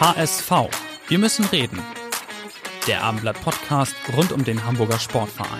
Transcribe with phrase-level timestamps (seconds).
[0.00, 0.52] HSV.
[1.08, 1.80] Wir müssen reden.
[2.86, 5.58] Der Abendblatt Podcast rund um den Hamburger Sportverein.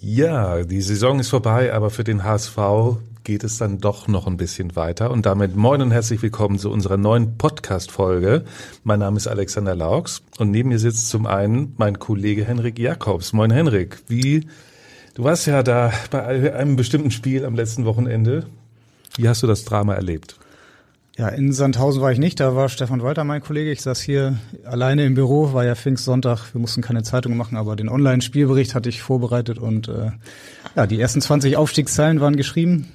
[0.00, 2.56] Ja, die Saison ist vorbei, aber für den HSV
[3.24, 5.10] geht es dann doch noch ein bisschen weiter.
[5.10, 8.44] Und damit moin und herzlich willkommen zu unserer neuen Podcast-Folge.
[8.84, 13.32] Mein Name ist Alexander Laux und neben mir sitzt zum einen mein Kollege Henrik Jakobs.
[13.32, 14.46] Moin Henrik, wie,
[15.14, 18.46] du warst ja da bei einem bestimmten Spiel am letzten Wochenende.
[19.16, 20.38] Wie hast du das Drama erlebt?
[21.18, 23.72] Ja, in Sandhausen war ich nicht, da war Stefan Walter mein Kollege.
[23.72, 27.74] Ich saß hier alleine im Büro, war ja Pfingstsonntag, wir mussten keine Zeitung machen, aber
[27.74, 30.10] den Online-Spielbericht hatte ich vorbereitet und äh,
[30.74, 32.88] ja, die ersten 20 Aufstiegszeilen waren geschrieben,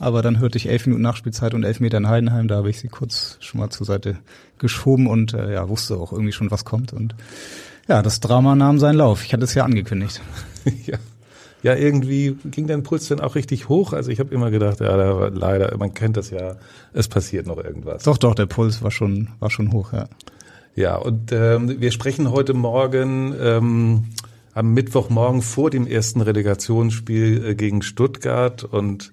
[0.00, 2.80] aber dann hörte ich elf Minuten Nachspielzeit und elf Meter in Heidenheim, da habe ich
[2.80, 4.16] sie kurz schon mal zur Seite
[4.58, 7.14] geschoben und äh, ja, wusste auch irgendwie schon, was kommt und
[7.86, 9.24] ja, das Drama nahm seinen Lauf.
[9.24, 10.20] Ich hatte es ja angekündigt.
[10.86, 10.98] ja
[11.62, 13.92] ja, irgendwie ging dein Puls dann auch richtig hoch.
[13.92, 16.56] Also ich habe immer gedacht, ja, da, leider, man kennt das ja,
[16.92, 18.04] es passiert noch irgendwas.
[18.04, 20.06] Doch, doch, der Puls war schon, war schon hoch, ja.
[20.76, 24.04] Ja, und ähm, wir sprechen heute Morgen ähm,
[24.54, 29.10] am Mittwochmorgen vor dem ersten Relegationsspiel äh, gegen Stuttgart und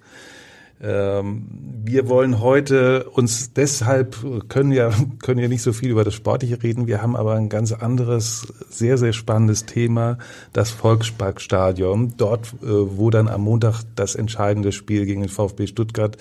[0.79, 4.17] wir wollen heute uns deshalb
[4.49, 6.87] können ja können ja nicht so viel über das Sportliche reden.
[6.87, 10.17] Wir haben aber ein ganz anderes, sehr sehr spannendes Thema,
[10.51, 12.15] das Volksparkstadion.
[12.17, 16.17] Dort, äh, wo dann am Montag das entscheidende Spiel gegen den VfB Stuttgart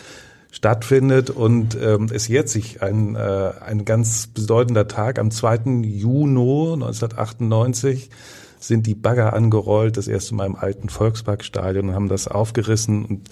[0.54, 5.82] stattfindet und ähm, es jetzt sich ein, äh, ein ganz bedeutender Tag am 2.
[5.82, 8.08] Juni 1998
[8.60, 13.30] sind die Bagger angerollt, das erste Mal im alten Volksparkstadion und haben das aufgerissen und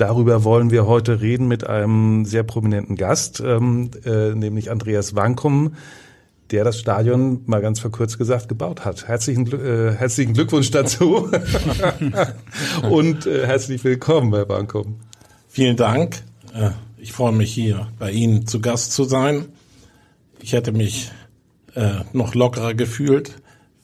[0.00, 5.74] Darüber wollen wir heute reden mit einem sehr prominenten Gast, ähm, äh, nämlich Andreas Wankum,
[6.50, 9.08] der das Stadion mal ganz verkürzt gesagt gebaut hat.
[9.08, 11.30] Herzlichen, äh, herzlichen Glückwunsch dazu
[12.90, 15.00] und äh, herzlich willkommen, Herr Wankum.
[15.48, 16.22] Vielen Dank.
[16.54, 19.48] Äh, ich freue mich hier bei Ihnen zu Gast zu sein.
[20.40, 21.12] Ich hätte mich
[21.74, 23.32] äh, noch lockerer gefühlt,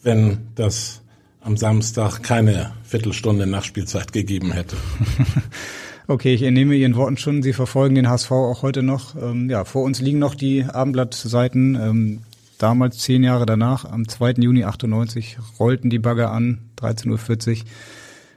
[0.03, 1.03] wenn das
[1.43, 4.78] am Samstag keine Viertelstunde Nachspielzeit gegeben hätte.
[6.09, 7.43] Okay, ich entnehme Ihren Worten schon.
[7.43, 9.17] Sie verfolgen den HSV auch heute noch.
[9.17, 11.75] Ähm, ja, vor uns liegen noch die Abendblattseiten.
[11.75, 12.21] Ähm,
[12.59, 14.34] damals zehn Jahre danach, am 2.
[14.39, 17.65] Juni 98, rollten die Bagger an, 13.40 Uhr.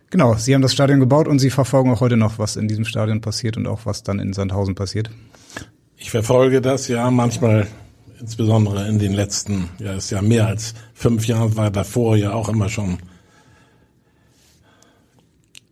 [0.09, 2.85] Genau, Sie haben das Stadion gebaut und Sie verfolgen auch heute noch, was in diesem
[2.85, 5.11] Stadion passiert und auch was dann in Sandhausen passiert.
[5.95, 7.67] Ich verfolge das ja manchmal,
[8.19, 12.49] insbesondere in den letzten, ja, ist ja mehr als fünf Jahren, war davor ja auch
[12.49, 12.97] immer schon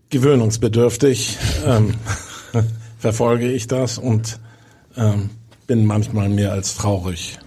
[0.09, 1.95] gewöhnungsbedürftig ähm,
[2.99, 4.39] verfolge ich das und
[4.95, 5.29] ähm,
[5.67, 7.37] bin manchmal mehr als traurig.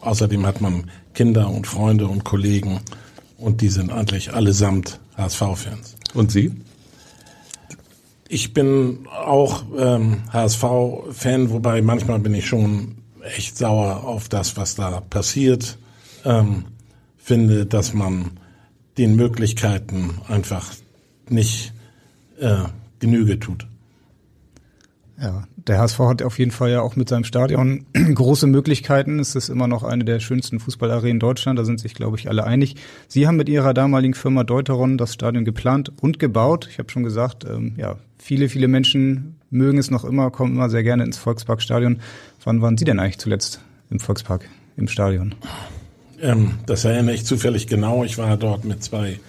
[0.00, 2.80] Außerdem hat man Kinder und Freunde und Kollegen
[3.38, 5.96] und die sind eigentlich allesamt HSV-Fans.
[6.14, 6.52] Und Sie?
[8.28, 14.74] Ich bin auch ähm, HSV-Fan, wobei manchmal bin ich schon echt sauer auf das, was
[14.74, 15.78] da passiert.
[16.24, 16.64] Ähm,
[17.16, 18.32] finde, dass man
[18.98, 20.72] den Möglichkeiten einfach
[21.30, 21.72] nicht
[22.38, 22.64] äh,
[22.98, 23.66] Genüge tut.
[25.20, 29.20] Ja, der HSV hat auf jeden Fall ja auch mit seinem Stadion große Möglichkeiten.
[29.20, 31.58] Es ist immer noch eine der schönsten Fußballarenen Deutschland.
[31.58, 32.76] Da sind sich, glaube ich, alle einig.
[33.06, 36.68] Sie haben mit Ihrer damaligen Firma Deuteron das Stadion geplant und gebaut.
[36.70, 40.68] Ich habe schon gesagt, ähm, ja, viele, viele Menschen mögen es noch immer, kommen immer
[40.68, 42.00] sehr gerne ins Volksparkstadion.
[42.42, 43.60] Wann waren Sie denn eigentlich zuletzt
[43.90, 45.36] im Volkspark, im Stadion?
[46.20, 48.02] Ähm, das erinnere ich zufällig genau.
[48.02, 49.20] Ich war dort mit zwei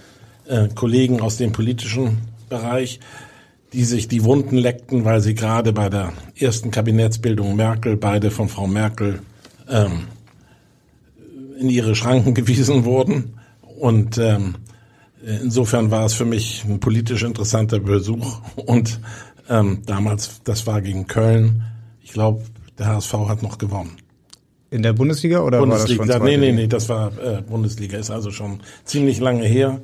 [0.48, 2.18] äh, Kollegen aus dem politischen
[2.50, 3.00] Bereich,
[3.74, 8.48] die sich die Wunden leckten, weil sie gerade bei der ersten Kabinettsbildung Merkel, beide von
[8.48, 9.20] Frau Merkel,
[9.70, 10.08] ähm,
[11.60, 13.34] in ihre Schranken gewiesen wurden.
[13.62, 14.56] Und ähm,
[15.22, 18.40] insofern war es für mich ein politisch interessanter Besuch.
[18.56, 19.00] Und
[19.50, 21.64] ähm, damals, das war gegen Köln.
[22.02, 22.44] Ich glaube,
[22.78, 23.98] der HSV hat noch gewonnen.
[24.72, 27.98] In der Bundesliga oder Bundesliga, war das schon Nee, nee, nee, das war äh, Bundesliga,
[27.98, 29.80] ist also schon ziemlich lange her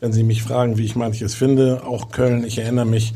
[0.00, 2.44] wenn Sie mich fragen, wie ich manches finde, auch Köln.
[2.44, 3.14] Ich erinnere mich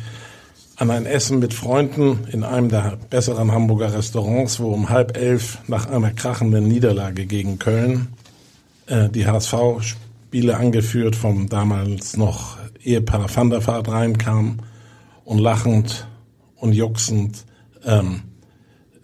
[0.76, 5.58] an ein Essen mit Freunden in einem der besseren Hamburger Restaurants, wo um halb elf
[5.69, 8.08] nach einer krachenden Niederlage gegen Köln
[8.87, 14.58] äh, die HSV-Spiele angeführt vom damals noch Ehepaar Van der Vaart reinkam
[15.25, 16.08] und lachend
[16.56, 17.44] und jucksend
[17.85, 18.23] ähm,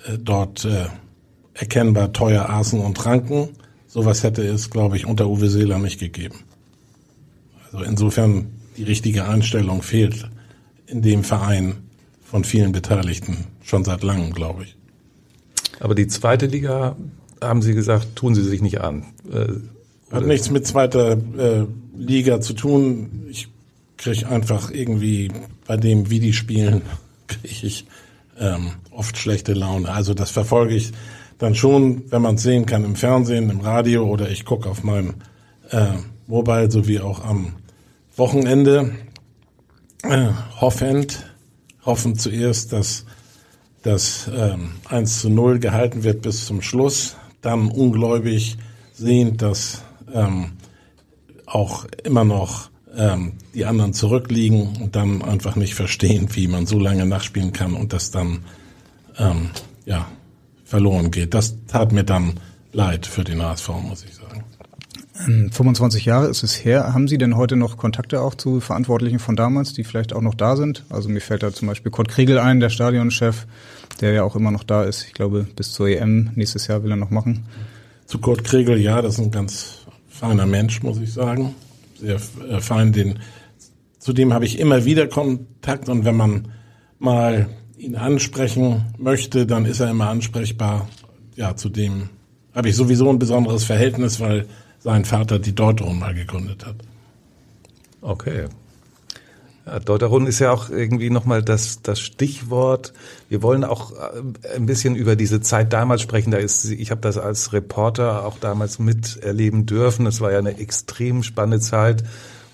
[0.07, 0.87] äh, dort äh,
[1.55, 3.51] erkennbar teuer aßen und tranken.
[3.87, 6.41] Sowas hätte es, glaube ich, unter Uwe Seeler nicht gegeben.
[7.73, 10.29] Also insofern die richtige Einstellung fehlt
[10.87, 11.77] in dem Verein
[12.25, 14.77] von vielen Beteiligten schon seit langem, glaube ich.
[15.81, 16.97] Aber die zweite Liga,
[17.41, 19.05] haben Sie gesagt, tun Sie sich nicht an.
[19.33, 21.67] Äh, Hat nichts mit zweiter äh,
[21.97, 23.27] Liga zu tun.
[23.31, 23.49] Ich
[23.97, 25.31] kriege einfach irgendwie
[25.67, 26.83] bei dem, wie die spielen,
[27.27, 27.87] kriege ich
[28.39, 29.91] ähm, oft schlechte Laune.
[29.91, 30.93] Also das verfolge ich
[31.39, 34.83] dann schon, wenn man es sehen kann, im Fernsehen, im Radio oder ich gucke auf
[34.83, 35.15] meinem
[35.71, 35.89] äh,
[36.29, 37.55] Mobile sowie auch am
[38.15, 38.93] Wochenende.
[40.03, 40.29] Äh,
[40.61, 41.27] hoffend,
[41.85, 43.07] hoffen zuerst, dass
[43.83, 47.17] das ähm, 1 zu 0 gehalten wird bis zum Schluss.
[47.41, 48.59] Dann ungläubig
[48.93, 49.83] sehend, dass
[50.13, 50.53] ähm,
[51.47, 56.79] auch immer noch ähm, die anderen zurückliegen und dann einfach nicht verstehen, wie man so
[56.79, 58.45] lange nachspielen kann und das dann
[59.17, 59.51] ähm,
[59.87, 60.07] ja
[60.65, 61.33] verloren geht.
[61.33, 62.35] Das tat mir dann
[62.73, 64.45] leid für den HSV, muss ich sagen.
[65.25, 66.93] 25 ähm, Jahre ist es her.
[66.95, 70.35] Haben Sie denn heute noch Kontakte auch zu Verantwortlichen von damals, die vielleicht auch noch
[70.35, 70.85] da sind?
[70.91, 73.47] Also mir fällt da zum Beispiel Kurt Kriegel ein, der Stadionchef,
[74.01, 75.05] der ja auch immer noch da ist.
[75.07, 77.47] Ich glaube, bis zur EM nächstes Jahr will er noch machen.
[78.07, 81.55] Zu Kurt Kriegel, ja, das ist ein ganz feiner Mensch, muss ich sagen.
[82.01, 82.93] Sehr äh, fein.
[82.93, 83.19] Den,
[83.99, 86.49] zu dem habe ich immer wieder Kontakt und wenn man
[86.99, 90.89] mal ihn ansprechen möchte, dann ist er immer ansprechbar.
[91.35, 92.09] Ja, zu dem
[92.55, 94.47] habe ich sowieso ein besonderes Verhältnis, weil
[94.81, 96.77] sein Vater die Deuterun mal gegründet hat.
[98.01, 98.47] Okay.
[99.67, 102.95] Ja, Deuterun ist ja auch irgendwie nochmal das, das Stichwort.
[103.29, 106.31] Wir wollen auch äh, ein bisschen über diese Zeit damals sprechen.
[106.31, 110.07] Da ist, ich habe das als Reporter auch damals miterleben dürfen.
[110.07, 112.05] Es war ja eine extrem spannende Zeit.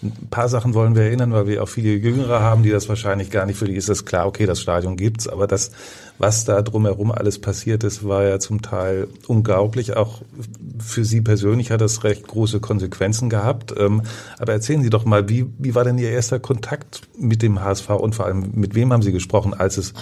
[0.05, 3.31] Ein paar Sachen wollen wir erinnern, weil wir auch viele Jüngere haben, die das wahrscheinlich
[3.31, 5.71] gar nicht, für die ist es klar, okay, das Stadion gibt's, aber das,
[6.19, 9.97] was da drumherum alles passiert ist, war ja zum Teil unglaublich.
[9.97, 10.23] Auch
[10.79, 13.75] für Sie persönlich hat das recht große Konsequenzen gehabt.
[13.77, 14.03] Ähm,
[14.39, 17.89] aber erzählen Sie doch mal, wie, wie war denn Ihr erster Kontakt mit dem HSV
[17.91, 19.95] und vor allem mit wem haben Sie gesprochen, als es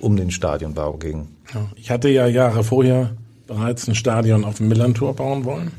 [0.00, 1.28] um den Stadionbau ging?
[1.76, 3.10] Ich hatte ja Jahre vorher
[3.46, 5.72] bereits ein Stadion auf dem Millantor bauen wollen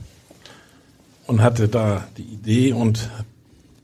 [1.27, 3.09] und hatte da die Idee und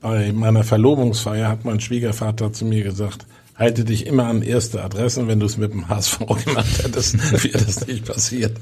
[0.08, 5.28] bei meiner Verlobungsfeier hat mein Schwiegervater zu mir gesagt, halte dich immer an erste Adressen,
[5.28, 8.56] wenn du es mit dem HSV gemacht hättest, wäre das nicht passiert.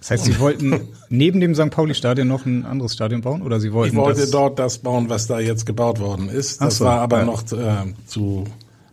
[0.00, 1.70] Das heißt, Sie wollten neben dem St.
[1.70, 5.28] Pauli-Stadion noch ein anderes Stadion bauen oder Sie wollten Ich wollte dort das bauen, was
[5.28, 6.60] da jetzt gebaut worden ist.
[6.60, 7.24] Das so, war aber ja.
[7.26, 8.44] noch äh, zu,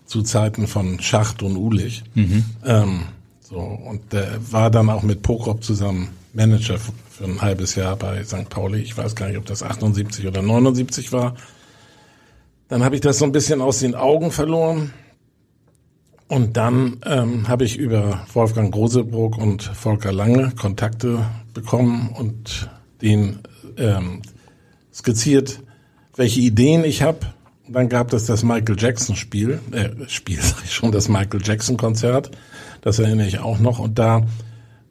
[0.05, 2.03] zu Zeiten von Schacht und Ulich.
[2.13, 2.45] Mhm.
[2.65, 3.01] Ähm,
[3.39, 8.23] so, und der war dann auch mit Pokrop zusammen Manager für ein halbes Jahr bei
[8.23, 8.47] St.
[8.49, 8.79] Pauli.
[8.81, 11.35] Ich weiß gar nicht, ob das 78 oder 79 war.
[12.69, 14.93] Dann habe ich das so ein bisschen aus den Augen verloren.
[16.27, 21.25] Und dann ähm, habe ich über Wolfgang Grosebruck und Volker Lange Kontakte
[21.55, 22.69] bekommen und
[23.01, 23.39] den
[23.77, 24.21] ähm,
[24.93, 25.61] skizziert,
[26.15, 27.19] welche Ideen ich habe.
[27.67, 31.77] Dann gab es das Michael Jackson Spiel, äh, Spiel sag ich schon, das Michael Jackson
[31.77, 32.29] Konzert.
[32.81, 33.79] Das erinnere ich auch noch.
[33.79, 34.27] Und da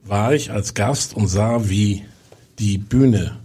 [0.04, 2.04] war ich als Gast und sah, wie
[2.58, 3.38] die Bühne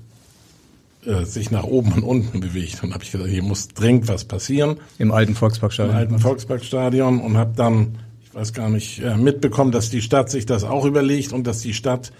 [1.05, 2.83] äh, sich nach oben und unten bewegt.
[2.83, 4.77] Und habe ich gesagt, hier muss dringend was passieren.
[4.97, 5.95] Im alten Volksparkstadion.
[5.95, 10.29] Im alten Volksparkstadion und habe dann, ich weiß gar nicht, äh, mitbekommen, dass die Stadt
[10.29, 12.13] sich das auch überlegt und dass die Stadt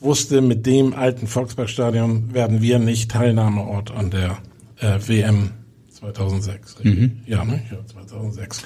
[0.00, 4.38] wusste, mit dem alten Volksparkstadion werden wir nicht Teilnahmeort an der
[4.78, 5.50] äh, WM
[5.90, 6.76] 2006.
[6.82, 7.20] Mhm.
[7.26, 7.62] Ja, ne?
[7.70, 8.62] Ja, 2006.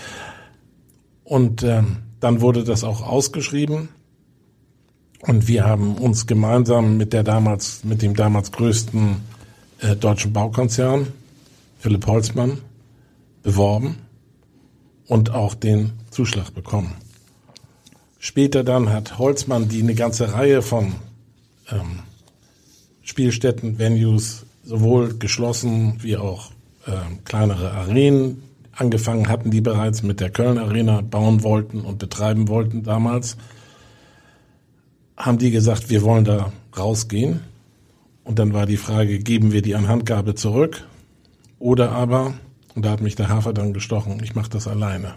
[1.24, 3.88] Und ähm, dann wurde das auch ausgeschrieben.
[5.20, 9.16] Und wir haben uns gemeinsam mit der damals, mit dem damals größten
[9.80, 11.08] äh, deutschen Baukonzern,
[11.78, 12.58] Philipp Holzmann,
[13.42, 13.96] beworben
[15.06, 16.94] und auch den Zuschlag bekommen.
[18.18, 20.92] Später dann hat Holzmann die eine ganze Reihe von
[21.70, 22.00] ähm,
[23.02, 26.50] Spielstätten, Venues, sowohl geschlossen wie auch
[26.86, 26.92] äh,
[27.24, 32.82] kleinere Arenen angefangen hatten, die bereits mit der Köln Arena bauen wollten und betreiben wollten
[32.82, 33.36] damals,
[35.16, 37.40] haben die gesagt, wir wollen da rausgehen
[38.30, 40.86] und dann war die Frage, geben wir die Anhandgabe zurück
[41.58, 42.34] oder aber,
[42.76, 45.14] und da hat mich der Hafer dann gestochen, ich mache das alleine.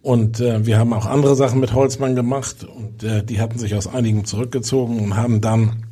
[0.00, 3.74] Und äh, wir haben auch andere Sachen mit Holzmann gemacht und äh, die hatten sich
[3.74, 5.86] aus einigen zurückgezogen und haben dann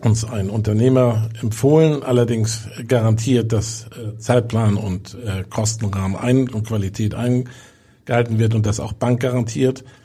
[0.00, 7.14] uns einen Unternehmer empfohlen, allerdings garantiert, dass äh, Zeitplan und äh, Kostenrahmen ein und Qualität
[7.14, 9.84] eingehalten wird und das auch bankgarantiert.
[9.84, 10.03] garantiert.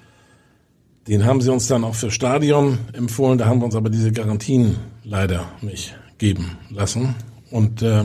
[1.10, 4.12] Den haben sie uns dann auch für Stadion empfohlen, da haben wir uns aber diese
[4.12, 7.16] Garantien leider nicht geben lassen.
[7.50, 8.04] Und äh,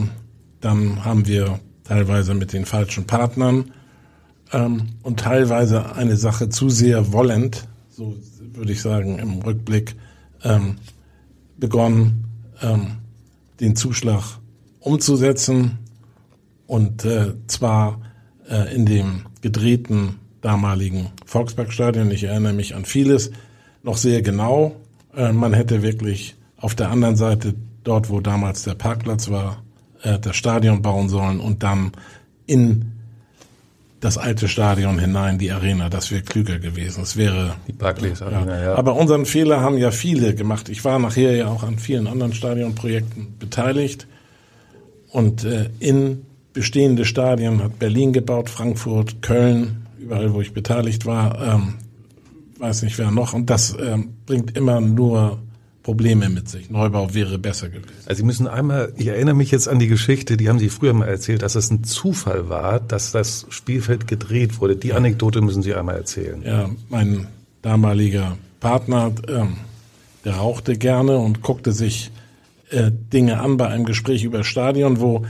[0.59, 3.65] dann haben wir teilweise mit den falschen Partnern
[4.51, 9.95] ähm, und teilweise eine Sache zu sehr wollend, so würde ich sagen im Rückblick,
[10.43, 10.77] ähm,
[11.57, 12.23] begonnen,
[12.63, 12.93] ähm,
[13.59, 14.23] den Zuschlag
[14.79, 15.77] umzusetzen
[16.65, 18.01] und äh, zwar
[18.49, 22.11] äh, in dem gedrehten damaligen Volksparkstadion.
[22.11, 23.31] Ich erinnere mich an vieles
[23.81, 24.75] noch sehr genau.
[25.15, 29.63] Äh, man hätte wirklich auf der anderen Seite, dort wo damals der Parkplatz war,
[30.03, 31.91] äh, das Stadion bauen sollen und dann
[32.45, 32.91] in
[34.01, 37.01] das alte Stadion hinein, die Arena, das wäre klüger gewesen.
[37.01, 38.63] Es wäre die Barclays Arena, ja.
[38.65, 38.75] ja.
[38.75, 40.69] Aber unseren Fehler haben ja viele gemacht.
[40.69, 44.05] Ich war nachher ja auch an vielen anderen Stadionprojekten beteiligt
[45.09, 46.23] und äh, in
[46.53, 51.73] bestehende Stadien hat Berlin gebaut, Frankfurt, Köln, überall wo ich beteiligt war, ähm,
[52.59, 53.33] weiß nicht wer noch.
[53.33, 55.39] Und das ähm, bringt immer nur
[55.83, 56.69] Probleme mit sich.
[56.69, 57.93] Neubau wäre besser gewesen.
[58.05, 60.93] Also Sie müssen einmal, ich erinnere mich jetzt an die Geschichte, die haben Sie früher
[60.93, 64.75] mal erzählt, dass es ein Zufall war, dass das Spielfeld gedreht wurde.
[64.75, 66.41] Die Anekdote müssen Sie einmal erzählen.
[66.43, 67.27] Ja, mein
[67.61, 69.57] damaliger Partner, ähm,
[70.23, 72.11] der rauchte gerne und guckte sich
[72.69, 75.25] äh, Dinge an bei einem Gespräch über Stadion, wo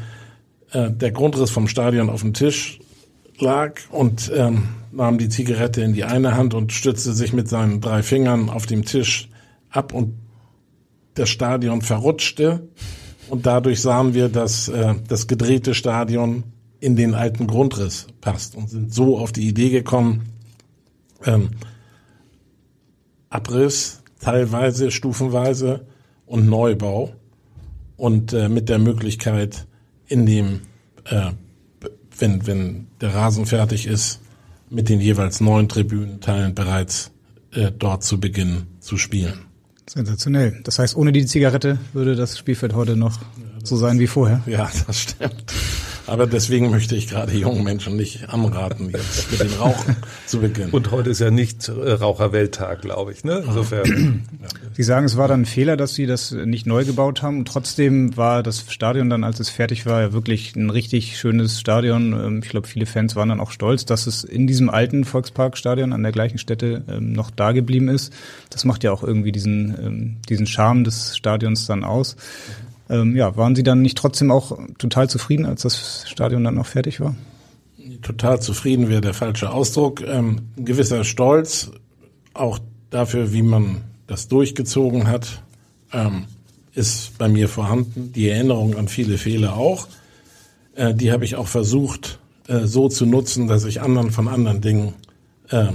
[0.72, 2.80] äh, der Grundriss vom Stadion auf dem Tisch
[3.40, 7.82] lag und ähm, nahm die Zigarette in die eine Hand und stützte sich mit seinen
[7.82, 9.30] drei Fingern auf dem Tisch
[9.70, 10.14] ab und
[11.16, 12.68] das Stadion verrutschte.
[13.30, 16.44] Und dadurch sahen wir, dass äh, das gedrehte Stadion
[16.80, 20.30] in den alten Grundriss passt und sind so auf die Idee gekommen,
[21.26, 21.50] ähm,
[23.30, 25.86] Abriss teilweise, stufenweise
[26.26, 27.14] und Neubau
[27.98, 29.68] und äh, mit der Möglichkeit
[30.08, 30.62] in dem,
[31.06, 31.32] äh,
[32.20, 34.20] wenn, wenn der Rasen fertig ist,
[34.70, 37.12] mit den jeweils neun Tribünenteilen bereits
[37.52, 39.46] äh, dort zu beginnen zu spielen.
[39.88, 40.60] Sensationell.
[40.64, 43.20] Das heißt, ohne die Zigarette würde das Spielfeld heute noch
[43.64, 44.42] so sein wie vorher.
[44.48, 45.54] Ja, das stimmt.
[46.08, 49.96] Aber deswegen möchte ich gerade jungen Menschen nicht anraten, jetzt mit dem Rauchen
[50.26, 50.70] zu beginnen.
[50.72, 53.24] Und heute ist ja nicht äh, Raucherwelttag, glaube ich.
[53.24, 53.44] Ne?
[53.46, 54.24] Insofern.
[54.74, 57.40] Sie sagen, es war dann ein Fehler, dass Sie das nicht neu gebaut haben.
[57.40, 61.60] Und trotzdem war das Stadion dann, als es fertig war, ja wirklich ein richtig schönes
[61.60, 62.14] Stadion.
[62.14, 65.94] Ähm, ich glaube, viele Fans waren dann auch stolz, dass es in diesem alten Volksparkstadion
[65.94, 68.14] an der gleichen Stätte ähm, noch da geblieben ist.
[68.50, 72.16] Das macht ja auch irgendwie diesen, ähm, diesen Charme des Stadions dann aus.
[72.90, 76.68] Ähm, ja, waren Sie dann nicht trotzdem auch total zufrieden, als das Stadion dann noch
[76.68, 77.16] fertig war?
[78.02, 80.02] Total zufrieden wäre der falsche Ausdruck.
[80.02, 81.72] Ähm, ein gewisser Stolz,
[82.34, 85.42] auch dafür, wie man das durchgezogen hat,
[85.92, 86.26] ähm,
[86.74, 88.12] ist bei mir vorhanden.
[88.12, 89.88] Die Erinnerung an viele Fehler auch.
[90.76, 94.62] Äh, die habe ich auch versucht, äh, so zu nutzen, dass ich anderen von anderen
[94.62, 94.94] Dingen
[95.50, 95.68] äh,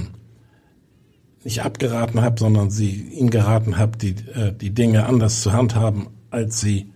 [1.42, 6.08] nicht abgeraten habe, sondern sie ihnen geraten habe, die, äh, die Dinge anders zu handhaben,
[6.30, 6.92] als sie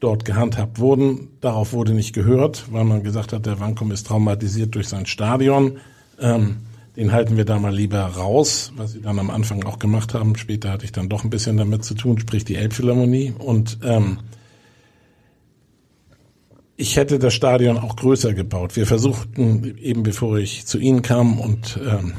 [0.00, 1.28] dort gehandhabt wurden.
[1.40, 5.78] Darauf wurde nicht gehört, weil man gesagt hat, der Wankum ist traumatisiert durch sein Stadion.
[6.20, 6.58] Ähm,
[6.96, 10.36] den halten wir da mal lieber raus, was sie dann am Anfang auch gemacht haben.
[10.36, 13.34] Später hatte ich dann doch ein bisschen damit zu tun, sprich die Elbphilharmonie.
[13.38, 14.18] Und ähm,
[16.76, 18.76] ich hätte das Stadion auch größer gebaut.
[18.76, 22.14] Wir versuchten eben, bevor ich zu Ihnen kam und ähm,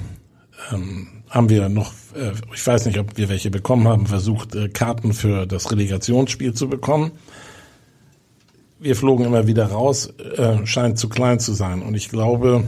[0.71, 4.69] ähm, haben wir noch, äh, ich weiß nicht, ob wir welche bekommen haben, versucht, äh,
[4.69, 7.11] Karten für das Relegationsspiel zu bekommen
[8.79, 11.81] wir flogen immer wieder raus, äh, scheint zu klein zu sein.
[11.81, 12.63] Und ich glaube,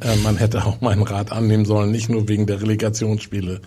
[0.00, 3.60] äh, man hätte auch meinen Rat annehmen sollen, nicht nur wegen der Relegationsspiele,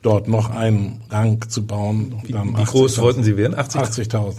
[0.00, 2.16] dort noch einen Rang zu bauen.
[2.24, 3.54] Wie, wie groß wollten Sie werden?
[3.54, 4.10] 80.000.
[4.10, 4.34] 80.000.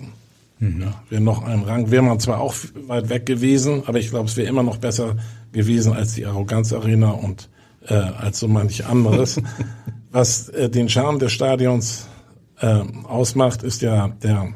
[0.60, 0.82] Mhm.
[0.82, 1.92] Ja, wäre noch ein Rang.
[1.92, 2.56] Wäre man zwar auch
[2.88, 5.16] weit weg gewesen, aber ich glaube, es wäre immer noch besser
[5.52, 7.50] gewesen als die Arroganz Arena und
[7.88, 9.40] äh, als so manch anderes.
[10.12, 12.08] Was äh, den Charme des Stadions
[12.60, 14.54] äh, ausmacht, ist ja der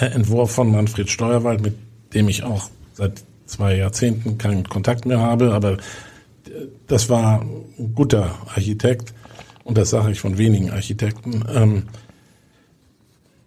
[0.00, 1.74] Entwurf von Manfred Steuerwald, mit
[2.14, 5.78] dem ich auch seit zwei Jahrzehnten keinen Kontakt mehr habe, aber äh,
[6.86, 9.12] das war ein guter Architekt
[9.64, 11.44] und das sage ich von wenigen Architekten.
[11.54, 11.82] Ähm,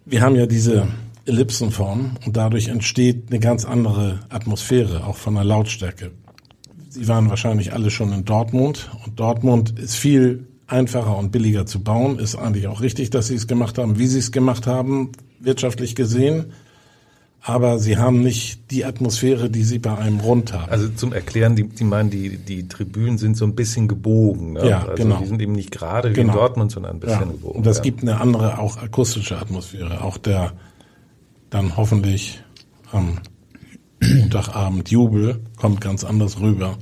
[0.04, 0.88] wir haben ja diese
[1.26, 6.12] Ellipsenform und dadurch entsteht eine ganz andere Atmosphäre, auch von der Lautstärke.
[6.88, 11.80] Sie waren wahrscheinlich alle schon in Dortmund und Dortmund ist viel einfacher und billiger zu
[11.82, 12.18] bauen.
[12.18, 15.10] Ist eigentlich auch richtig, dass sie es gemacht haben, wie sie es gemacht haben,
[15.40, 16.52] wirtschaftlich gesehen.
[17.40, 20.70] Aber sie haben nicht die Atmosphäre, die sie bei einem Rund haben.
[20.70, 24.54] Also zum Erklären, die, die meinen, die, die Tribünen sind so ein bisschen gebogen.
[24.54, 24.68] Ne?
[24.68, 25.20] Ja, also genau.
[25.20, 26.34] Die sind eben nicht gerade wie in Genau.
[26.40, 27.58] Dortmund, sondern ein bisschen Ja, gebogen.
[27.58, 27.82] und das ja.
[27.84, 30.02] gibt eine andere, auch akustische Atmosphäre.
[30.02, 30.52] Auch der
[31.48, 32.42] dann hoffentlich
[32.92, 33.18] am
[34.02, 36.76] Montagabend Jubel kommt ganz anders rüber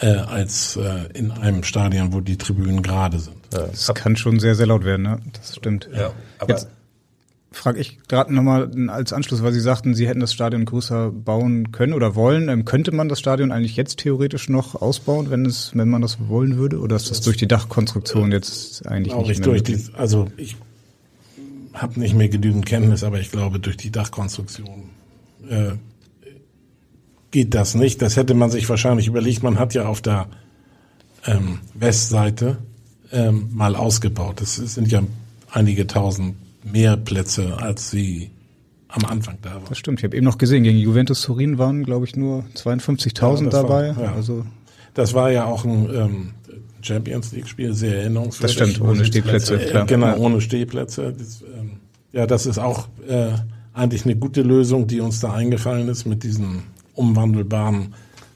[0.00, 3.36] äh, als äh, in einem Stadion, wo die Tribünen gerade sind.
[3.50, 5.20] Das kann schon sehr, sehr laut werden, ne?
[5.32, 5.88] Das stimmt.
[5.94, 6.68] Ja, aber Jetzt
[7.54, 11.72] frage ich gerade nochmal als Anschluss, weil Sie sagten, Sie hätten das Stadion größer bauen
[11.72, 12.48] können oder wollen.
[12.48, 16.28] Ähm, könnte man das Stadion eigentlich jetzt theoretisch noch ausbauen, wenn es, wenn man das
[16.28, 16.80] wollen würde?
[16.80, 19.90] Oder ist das durch die Dachkonstruktion jetzt eigentlich nicht mehr durch möglich?
[19.90, 20.56] Die, also ich
[21.72, 24.90] habe nicht mehr genügend Kenntnis, aber ich glaube, durch die Dachkonstruktion
[25.48, 25.72] äh,
[27.34, 28.00] geht das nicht.
[28.00, 29.42] Das hätte man sich wahrscheinlich überlegt.
[29.42, 30.28] Man hat ja auf der
[31.26, 32.58] ähm, Westseite
[33.10, 34.40] ähm, mal ausgebaut.
[34.40, 35.02] Das sind ja
[35.50, 38.30] einige tausend mehr Plätze, als sie
[38.86, 39.64] am Anfang da waren.
[39.68, 39.98] Das stimmt.
[39.98, 43.96] Ich habe eben noch gesehen, gegen Juventus Turin waren, glaube ich, nur 52.000 ja, dabei.
[43.96, 44.12] War, ja.
[44.14, 44.46] Also
[44.94, 46.30] das war ja auch ein ähm,
[46.82, 48.56] Champions League-Spiel, sehr erinnerungswürdig.
[48.56, 49.58] Das stimmt, ohne Stehplätze.
[49.58, 49.86] Klar.
[49.86, 51.12] Genau, ohne Stehplätze.
[51.18, 51.80] Das, ähm,
[52.12, 53.32] ja, das ist auch äh,
[53.72, 57.94] eigentlich eine gute Lösung, die uns da eingefallen ist mit diesen umwandelbaren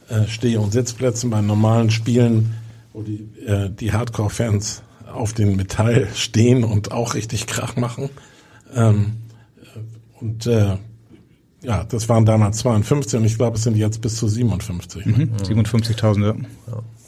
[0.08, 2.54] äh, Steh- und Sitzplätzen bei normalen Spielen,
[2.92, 8.10] wo die, äh, die Hardcore-Fans auf den Metall stehen und auch richtig Krach machen.
[8.74, 9.12] Ähm,
[10.20, 10.76] und äh,
[11.62, 15.06] ja, das waren damals 52 und ich glaube, es sind jetzt bis zu 57.
[15.06, 15.26] Ne?
[15.26, 16.34] Mhm, 57.000, ja.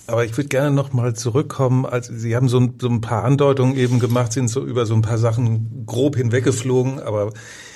[0.07, 1.87] Aber ich würde gerne noch mal zurückkommen.
[1.87, 4.95] Also Sie haben so ein, so ein paar Andeutungen eben gemacht, sind so über so
[4.95, 7.33] ein paar Sachen grob hinweggeflogen, aber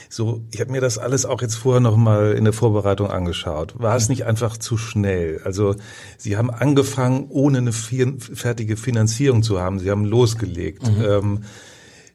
[0.08, 3.74] so, ich habe mir das alles auch jetzt vorher noch mal in der Vorbereitung angeschaut.
[3.78, 5.40] War es nicht einfach zu schnell?
[5.44, 5.76] Also
[6.18, 9.78] Sie haben angefangen, ohne eine fertige Finanzierung zu haben.
[9.78, 10.86] Sie haben losgelegt.
[10.86, 11.04] Mhm.
[11.04, 11.38] Ähm,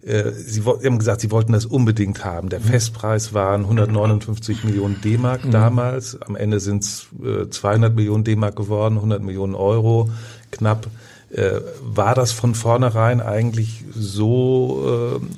[0.01, 2.49] äh, Sie, haben gesagt, Sie wollten das unbedingt haben.
[2.49, 2.65] Der mhm.
[2.65, 5.51] Festpreis waren 159 Millionen D-Mark mhm.
[5.51, 6.21] damals.
[6.21, 10.09] Am Ende sind es äh, 200 Millionen D-Mark geworden, 100 Millionen Euro
[10.51, 10.87] knapp.
[11.31, 15.35] Äh, war das von vornherein eigentlich so äh,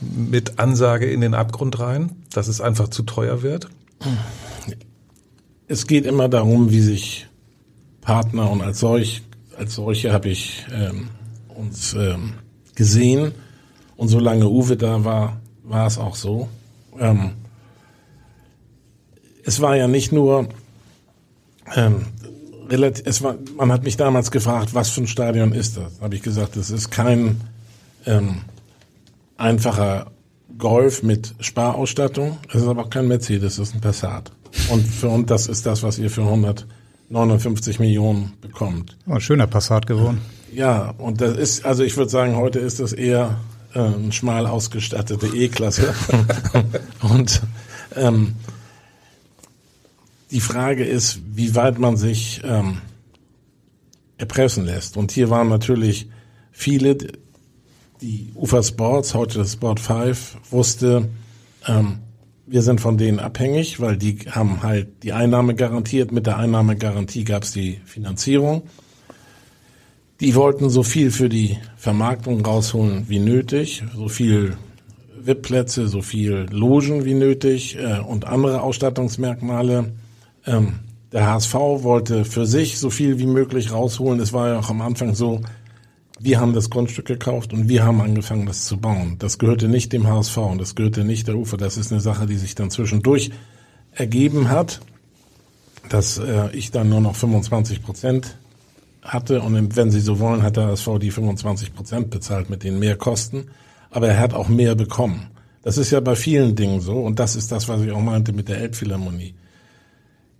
[0.00, 3.68] mit Ansage in den Abgrund rein, dass es einfach zu teuer wird?
[5.66, 7.26] Es geht immer darum, wie sich
[8.00, 9.22] Partner und als solch
[9.58, 11.08] als solche habe ich ähm,
[11.48, 12.34] uns ähm,
[12.74, 13.32] gesehen
[13.96, 16.48] und solange Uwe da war, war es auch so.
[16.98, 17.32] Ähm,
[19.44, 20.48] es war ja nicht nur
[21.74, 22.06] ähm,
[22.68, 26.00] relativ, es war, man hat mich damals gefragt, was für ein Stadion ist das?
[26.00, 27.40] Habe ich gesagt, das ist kein
[28.06, 28.42] ähm,
[29.38, 30.10] einfacher
[30.58, 32.38] Golf mit Sparausstattung.
[32.48, 34.30] Es ist aber auch kein Mercedes, es ist ein Passat.
[34.70, 38.96] Und für uns, das ist das, was ihr für 159 Millionen bekommt.
[39.06, 40.20] Oh, schöner Passat geworden.
[40.52, 43.38] Ja, und das ist, also ich würde sagen, heute ist das eher
[43.74, 45.94] äh, ein schmal ausgestattete E-Klasse.
[47.02, 47.42] und
[47.94, 48.34] ähm,
[50.30, 52.78] die Frage ist, wie weit man sich ähm,
[54.16, 54.96] erpressen lässt.
[54.96, 56.08] Und hier waren natürlich
[56.50, 56.96] viele,
[58.00, 61.08] die Ufer Sports, heute das Sport 5, wusste,
[61.66, 61.98] ähm,
[62.46, 66.12] wir sind von denen abhängig, weil die haben halt die Einnahme garantiert.
[66.12, 68.62] Mit der Einnahmegarantie gab es die Finanzierung.
[70.20, 74.56] Die wollten so viel für die Vermarktung rausholen wie nötig, so viel
[75.20, 79.92] VIP-Plätze, so viel Logen wie nötig äh, und andere Ausstattungsmerkmale.
[80.46, 80.80] Ähm,
[81.12, 84.20] der HSV wollte für sich so viel wie möglich rausholen.
[84.20, 85.40] Es war ja auch am Anfang so,
[86.20, 89.16] wir haben das Grundstück gekauft und wir haben angefangen, das zu bauen.
[89.18, 91.56] Das gehörte nicht dem HSV und das gehörte nicht der Ufer.
[91.56, 93.30] Das ist eine Sache, die sich dann zwischendurch
[93.92, 94.80] ergeben hat,
[95.88, 98.36] dass äh, ich dann nur noch 25 Prozent
[99.02, 102.78] hatte und wenn Sie so wollen, hat der HSV die 25 Prozent bezahlt mit den
[102.78, 103.50] Mehrkosten,
[103.90, 105.28] aber er hat auch mehr bekommen.
[105.62, 108.32] Das ist ja bei vielen Dingen so und das ist das, was ich auch meinte
[108.32, 109.34] mit der Elbphilharmonie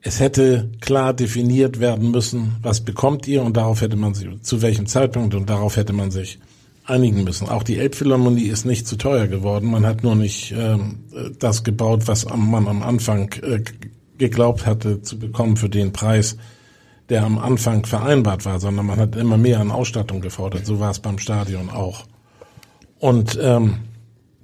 [0.02, 4.62] es hätte klar definiert werden müssen, was bekommt ihr und darauf hätte man sich, zu
[4.62, 6.38] welchem Zeitpunkt und darauf hätte man sich
[6.84, 7.48] einigen müssen.
[7.48, 9.70] Auch die Elbphilharmonie ist nicht zu teuer geworden.
[9.70, 11.00] Man hat nur nicht ähm,
[11.38, 13.62] das gebaut, was man am Anfang äh,
[14.16, 16.36] geglaubt hatte zu bekommen für den Preis,
[17.08, 20.64] der am Anfang vereinbart war, sondern man hat immer mehr an Ausstattung gefordert.
[20.64, 22.04] So war es beim Stadion auch.
[22.98, 23.78] Und ähm,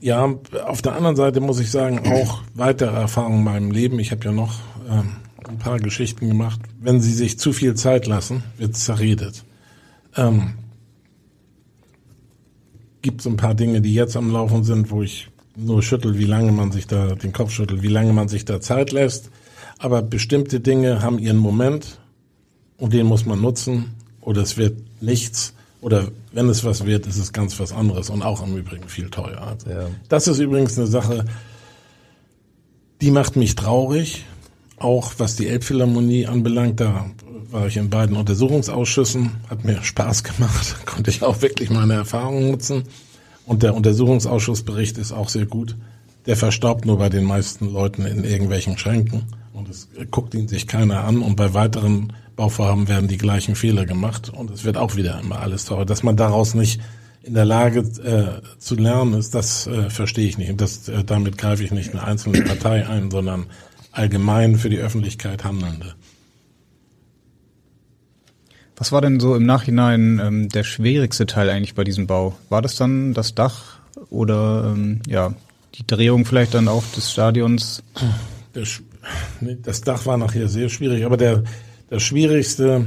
[0.01, 0.35] ja,
[0.67, 3.99] auf der anderen Seite muss ich sagen, auch weitere Erfahrungen in meinem Leben.
[3.99, 4.59] Ich habe ja noch
[4.90, 5.17] ähm,
[5.49, 6.61] ein paar Geschichten gemacht.
[6.81, 9.45] Wenn sie sich zu viel Zeit lassen, wird zerredet.
[10.17, 10.55] Ähm,
[13.03, 16.25] gibt es ein paar Dinge, die jetzt am Laufen sind, wo ich nur schüttel, wie
[16.25, 19.31] lange man sich da, den Kopf schüttelt, wie lange man sich da Zeit lässt.
[19.79, 21.99] Aber bestimmte Dinge haben ihren Moment
[22.79, 25.55] und den muss man nutzen oder es wird nichts.
[25.81, 29.11] Oder wenn es was wird, ist es ganz was anderes und auch im Übrigen viel
[29.11, 29.49] teurer.
[29.49, 29.87] Also ja.
[30.09, 31.27] Das ist übrigens eine Sache,
[33.03, 34.25] die macht mich traurig,
[34.79, 37.07] auch was die Elbphilharmonie anbelangt, da
[37.51, 42.51] war ich in beiden Untersuchungsausschüssen, hat mir Spaß gemacht, konnte ich auch wirklich meine Erfahrungen
[42.51, 42.85] nutzen.
[43.47, 45.77] Und der Untersuchungsausschussbericht ist auch sehr gut.
[46.27, 50.67] Der verstaubt nur bei den meisten Leuten in irgendwelchen Schränken und es guckt ihn sich
[50.67, 54.97] keiner an und bei weiteren Bauvorhaben werden die gleichen Fehler gemacht und es wird auch
[54.97, 55.85] wieder immer alles teurer.
[55.85, 56.81] Dass man daraus nicht
[57.23, 60.51] in der Lage äh, zu lernen ist, das äh, verstehe ich nicht.
[60.51, 63.47] Und das, äh, damit greife ich nicht eine einzelne Partei ein, sondern
[63.95, 65.95] allgemein für die Öffentlichkeit Handelnde.
[68.77, 72.37] Was war denn so im Nachhinein ähm, der schwierigste Teil eigentlich bei diesem Bau?
[72.49, 73.79] War das dann das Dach
[74.11, 75.33] oder ähm, ja
[75.77, 77.83] die Drehung vielleicht dann auch des Stadions?
[78.53, 78.83] Das,
[79.63, 81.45] das Dach war nachher sehr schwierig, aber der
[81.89, 82.87] das Schwierigste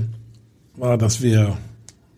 [0.76, 1.58] war, dass wir,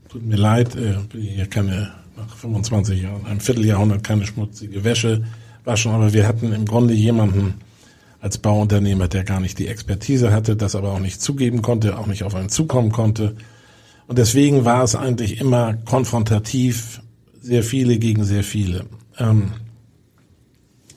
[0.09, 5.23] tut mir leid, äh, hier keine nach 25 Jahren, einem Vierteljahrhundert keine schmutzige Wäsche
[5.63, 7.55] waschen, aber wir hatten im Grunde jemanden
[8.21, 12.07] als Bauunternehmer, der gar nicht die Expertise hatte, das aber auch nicht zugeben konnte, auch
[12.07, 13.35] nicht auf einen zukommen konnte.
[14.07, 17.01] Und deswegen war es eigentlich immer konfrontativ,
[17.41, 18.85] sehr viele gegen sehr viele.
[19.17, 19.51] Ähm,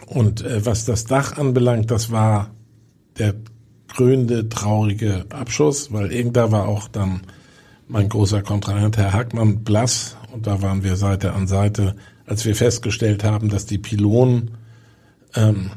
[0.06, 2.50] und äh, was das Dach anbelangt, das war
[3.18, 3.34] der
[3.88, 7.22] krönende, traurige Abschuss, weil irgendda war auch dann
[7.88, 11.94] mein großer Kontrahent Herr Hackmann blass und da waren wir Seite an Seite,
[12.26, 14.52] als wir festgestellt haben, dass die Pylonen
[15.34, 15.70] ähm,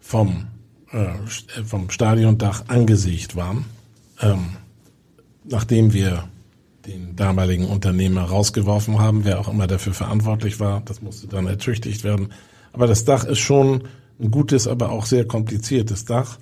[0.00, 0.46] vom,
[0.92, 3.64] äh, vom Stadiondach angesiegt waren,
[4.20, 4.56] ähm,
[5.44, 6.24] nachdem wir
[6.86, 12.04] den damaligen Unternehmer rausgeworfen haben, wer auch immer dafür verantwortlich war, das musste dann ertüchtigt
[12.04, 12.32] werden.
[12.72, 13.84] Aber das Dach ist schon
[14.20, 16.38] ein gutes, aber auch sehr kompliziertes Dach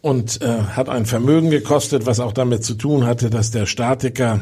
[0.00, 4.40] und äh, hat ein Vermögen gekostet, was auch damit zu tun hatte, dass der Statiker,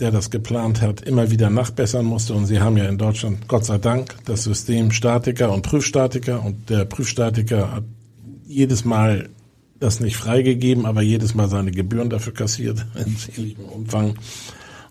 [0.00, 2.34] der das geplant hat, immer wieder nachbessern musste.
[2.34, 6.44] Und Sie haben ja in Deutschland, Gott sei Dank, das System Statiker und Prüfstatiker.
[6.44, 7.84] Und der Prüfstatiker hat
[8.46, 9.28] jedes Mal
[9.78, 14.14] das nicht freigegeben, aber jedes Mal seine Gebühren dafür kassiert, in ähnlichem Umfang.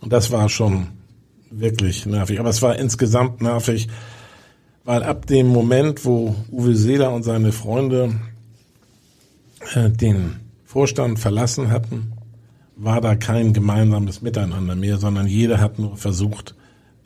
[0.02, 0.88] Und das war schon
[1.50, 2.40] wirklich nervig.
[2.40, 3.88] Aber es war insgesamt nervig,
[4.84, 8.16] weil ab dem Moment, wo Uwe Seeler und seine Freunde
[9.74, 12.12] äh, den Vorstand verlassen hatten,
[12.76, 16.56] war da kein gemeinsames Miteinander mehr, sondern jeder hat nur versucht,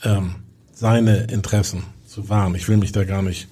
[0.03, 0.35] ähm,
[0.73, 2.55] seine Interessen zu wahren.
[2.55, 3.47] Ich will mich da gar nicht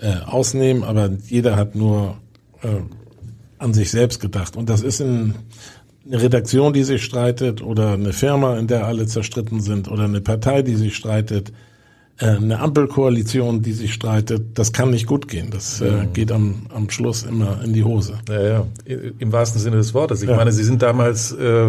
[0.00, 2.16] äh, ausnehmen, aber jeder hat nur
[2.62, 2.82] äh,
[3.58, 4.56] an sich selbst gedacht.
[4.56, 5.34] Und das ist in,
[6.06, 10.20] eine Redaktion, die sich streitet, oder eine Firma, in der alle zerstritten sind, oder eine
[10.20, 11.52] Partei, die sich streitet,
[12.18, 15.50] äh, eine Ampelkoalition, die sich streitet, das kann nicht gut gehen.
[15.50, 18.18] Das äh, geht am, am Schluss immer in die Hose.
[18.28, 18.66] Ja, ja,
[19.18, 20.22] im wahrsten Sinne des Wortes.
[20.22, 20.36] Ich ja.
[20.36, 21.68] meine, Sie sind damals äh,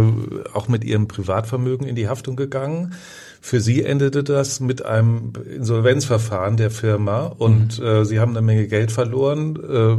[0.53, 2.93] auch mit Ihrem Privatvermögen in die Haftung gegangen.
[3.41, 7.85] Für Sie endete das mit einem Insolvenzverfahren der Firma und mhm.
[7.85, 9.55] äh, Sie haben eine Menge Geld verloren.
[9.55, 9.97] Äh,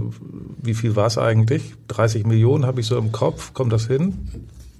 [0.62, 1.74] wie viel war es eigentlich?
[1.88, 3.55] 30 Millionen habe ich so im Kopf.
[3.55, 4.14] Kommt das hin?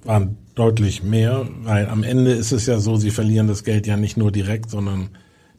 [0.03, 3.97] Waren deutlich mehr, weil am Ende ist es ja so, Sie verlieren das Geld ja
[3.97, 5.09] nicht nur direkt, sondern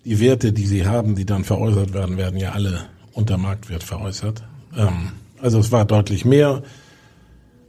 [0.04, 2.80] die Werte, die sie haben, die dann veräußert werden, werden ja alle
[3.12, 4.42] unter Marktwert veräußert.
[4.76, 6.62] Ähm, also es war deutlich mehr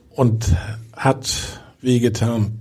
[0.10, 0.56] und
[0.94, 2.60] hat wehgetan,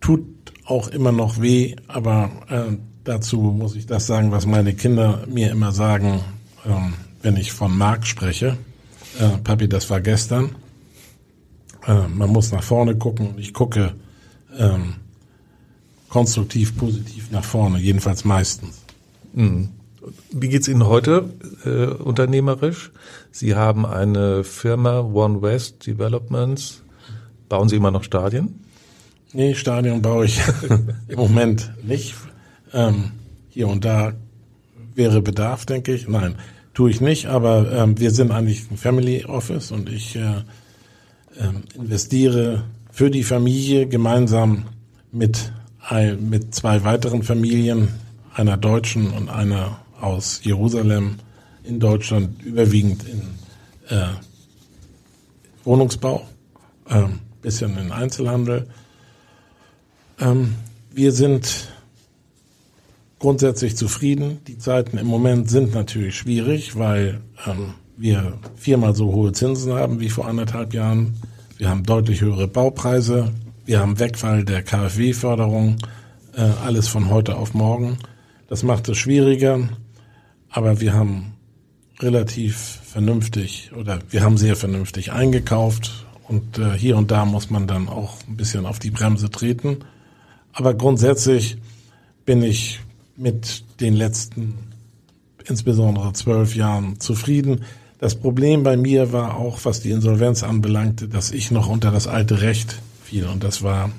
[0.00, 0.37] tut
[0.68, 5.50] auch immer noch weh, aber äh, dazu muss ich das sagen, was meine Kinder mir
[5.50, 6.20] immer sagen,
[6.66, 8.58] ähm, wenn ich vom Markt spreche.
[9.18, 10.54] Äh, Papi, das war gestern.
[11.86, 13.94] Äh, man muss nach vorne gucken und ich gucke
[14.58, 14.96] ähm,
[16.08, 18.82] konstruktiv, positiv nach vorne, jedenfalls meistens.
[19.32, 19.70] Mhm.
[20.30, 21.30] Wie geht's Ihnen heute
[21.64, 22.92] äh, unternehmerisch?
[23.30, 26.82] Sie haben eine Firma One West Developments.
[27.48, 28.60] Bauen Sie immer noch Stadien?
[29.32, 30.40] Nee, Stadion baue ich
[31.08, 32.14] im Moment nicht.
[32.72, 33.12] Ähm,
[33.48, 34.12] hier und da
[34.94, 36.08] wäre Bedarf, denke ich.
[36.08, 36.36] Nein,
[36.74, 41.74] tue ich nicht, aber ähm, wir sind eigentlich ein Family Office und ich äh, äh,
[41.74, 44.64] investiere für die Familie gemeinsam
[45.12, 45.52] mit,
[46.20, 47.88] mit zwei weiteren Familien
[48.34, 51.16] einer Deutschen und einer aus Jerusalem
[51.64, 53.22] in Deutschland überwiegend in
[53.88, 54.08] äh,
[55.64, 56.26] Wohnungsbau,
[56.88, 57.04] äh,
[57.42, 58.68] bisschen in Einzelhandel.
[60.20, 60.54] Ähm,
[60.90, 61.68] wir sind
[63.18, 64.40] grundsätzlich zufrieden.
[64.46, 70.00] Die Zeiten im Moment sind natürlich schwierig, weil ähm, wir viermal so hohe Zinsen haben
[70.00, 71.14] wie vor anderthalb Jahren.
[71.56, 73.32] Wir haben deutlich höhere Baupreise.
[73.64, 75.76] Wir haben Wegfall der KfW-Förderung.
[76.36, 77.98] Äh, alles von heute auf morgen.
[78.48, 79.68] Das macht es schwieriger,
[80.48, 81.34] aber wir haben
[82.00, 87.66] relativ vernünftig oder wir haben sehr vernünftig eingekauft und äh, hier und da muss man
[87.66, 89.78] dann auch ein bisschen auf die Bremse treten.
[90.52, 91.58] Aber grundsätzlich
[92.24, 92.80] bin ich
[93.16, 94.54] mit den letzten
[95.44, 97.64] insbesondere zwölf Jahren zufrieden.
[97.98, 102.06] Das Problem bei mir war auch, was die Insolvenz anbelangte, dass ich noch unter das
[102.06, 103.90] alte Recht fiel und das war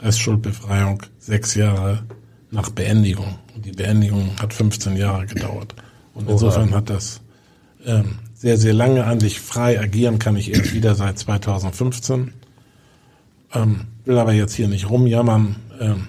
[0.00, 2.04] Restschuldbefreiung sechs Jahre
[2.50, 3.38] nach Beendigung.
[3.54, 5.74] Und die Beendigung hat 15 Jahre gedauert.
[6.14, 7.20] Und insofern hat das
[7.84, 12.32] ähm, sehr, sehr lange eigentlich frei agieren kann ich erst wieder seit 2015.
[13.56, 15.56] Ähm, will aber jetzt hier nicht rumjammern.
[15.80, 16.08] Ähm,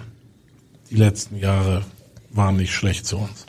[0.89, 1.83] die letzten Jahre
[2.31, 3.45] waren nicht schlecht zu uns.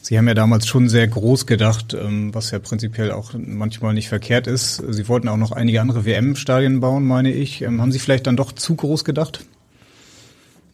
[0.00, 4.08] Sie haben ja damals schon sehr groß gedacht, ähm, was ja prinzipiell auch manchmal nicht
[4.08, 4.76] verkehrt ist.
[4.76, 7.62] Sie wollten auch noch einige andere WM-Stadien bauen, meine ich.
[7.62, 9.44] Ähm, haben Sie vielleicht dann doch zu groß gedacht?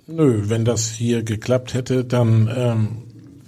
[0.06, 2.88] Nö, wenn das hier geklappt hätte, dann ähm,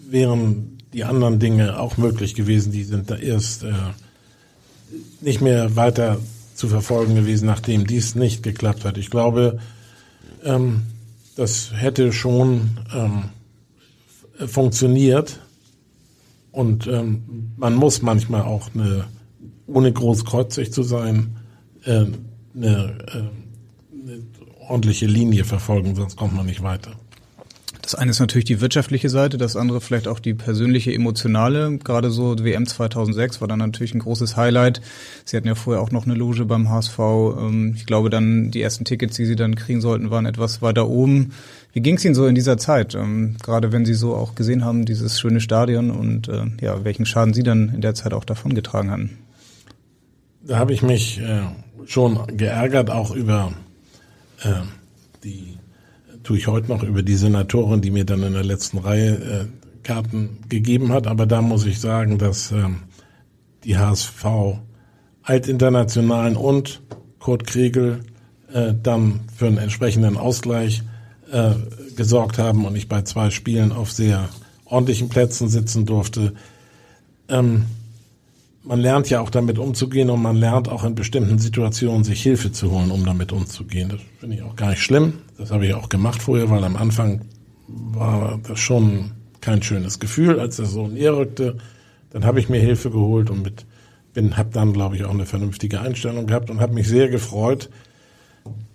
[0.08, 2.72] wären die anderen Dinge auch möglich gewesen.
[2.72, 3.72] Die sind da erst äh,
[5.20, 6.18] nicht mehr weiter
[6.54, 8.96] zu verfolgen gewesen, nachdem dies nicht geklappt hat.
[8.96, 9.58] Ich glaube,
[10.44, 10.82] ähm,
[11.36, 13.24] das hätte schon ähm,
[14.46, 15.40] funktioniert.
[16.52, 19.06] Und ähm, man muss manchmal auch eine,
[19.66, 21.36] ohne großkreuzig zu sein,
[21.82, 22.04] äh,
[22.54, 23.22] eine, äh,
[23.92, 24.22] eine
[24.68, 26.92] ordentliche Linie verfolgen, sonst kommt man nicht weiter.
[27.84, 31.76] Das eine ist natürlich die wirtschaftliche Seite, das andere vielleicht auch die persönliche, emotionale.
[31.76, 34.80] Gerade so WM 2006 war dann natürlich ein großes Highlight.
[35.26, 36.98] Sie hatten ja vorher auch noch eine Loge beim HSV.
[36.98, 40.88] Ähm, ich glaube dann, die ersten Tickets, die Sie dann kriegen sollten, waren etwas weiter
[40.88, 41.32] oben.
[41.74, 42.94] Wie ging es Ihnen so in dieser Zeit?
[42.94, 47.04] Ähm, gerade wenn Sie so auch gesehen haben, dieses schöne Stadion und äh, ja, welchen
[47.04, 49.18] Schaden Sie dann in der Zeit auch davongetragen hatten?
[50.40, 51.42] Da habe ich mich äh,
[51.84, 53.52] schon geärgert, auch über
[54.42, 54.62] äh,
[55.22, 55.53] die
[56.24, 59.44] tue ich heute noch über die Senatorin, die mir dann in der letzten Reihe äh,
[59.82, 61.06] Karten gegeben hat.
[61.06, 62.80] Aber da muss ich sagen, dass ähm,
[63.62, 64.24] die HSV
[65.22, 66.82] Altinternationalen und
[67.18, 68.00] Kurt Kriegel
[68.52, 70.82] äh, dann für einen entsprechenden Ausgleich
[71.30, 71.52] äh,
[71.96, 74.28] gesorgt haben und ich bei zwei Spielen auf sehr
[74.64, 76.34] ordentlichen Plätzen sitzen durfte.
[77.28, 77.66] Ähm,
[78.64, 82.50] man lernt ja auch damit umzugehen und man lernt auch in bestimmten Situationen sich Hilfe
[82.50, 83.90] zu holen, um damit umzugehen.
[83.90, 85.14] Das finde ich auch gar nicht schlimm.
[85.38, 87.22] Das habe ich auch gemacht vorher, weil am Anfang
[87.68, 91.58] war das schon kein schönes Gefühl, als das so näher rückte.
[92.10, 93.66] Dann habe ich mir Hilfe geholt und mit
[94.14, 97.68] bin, habe dann, glaube ich, auch eine vernünftige Einstellung gehabt und habe mich sehr gefreut,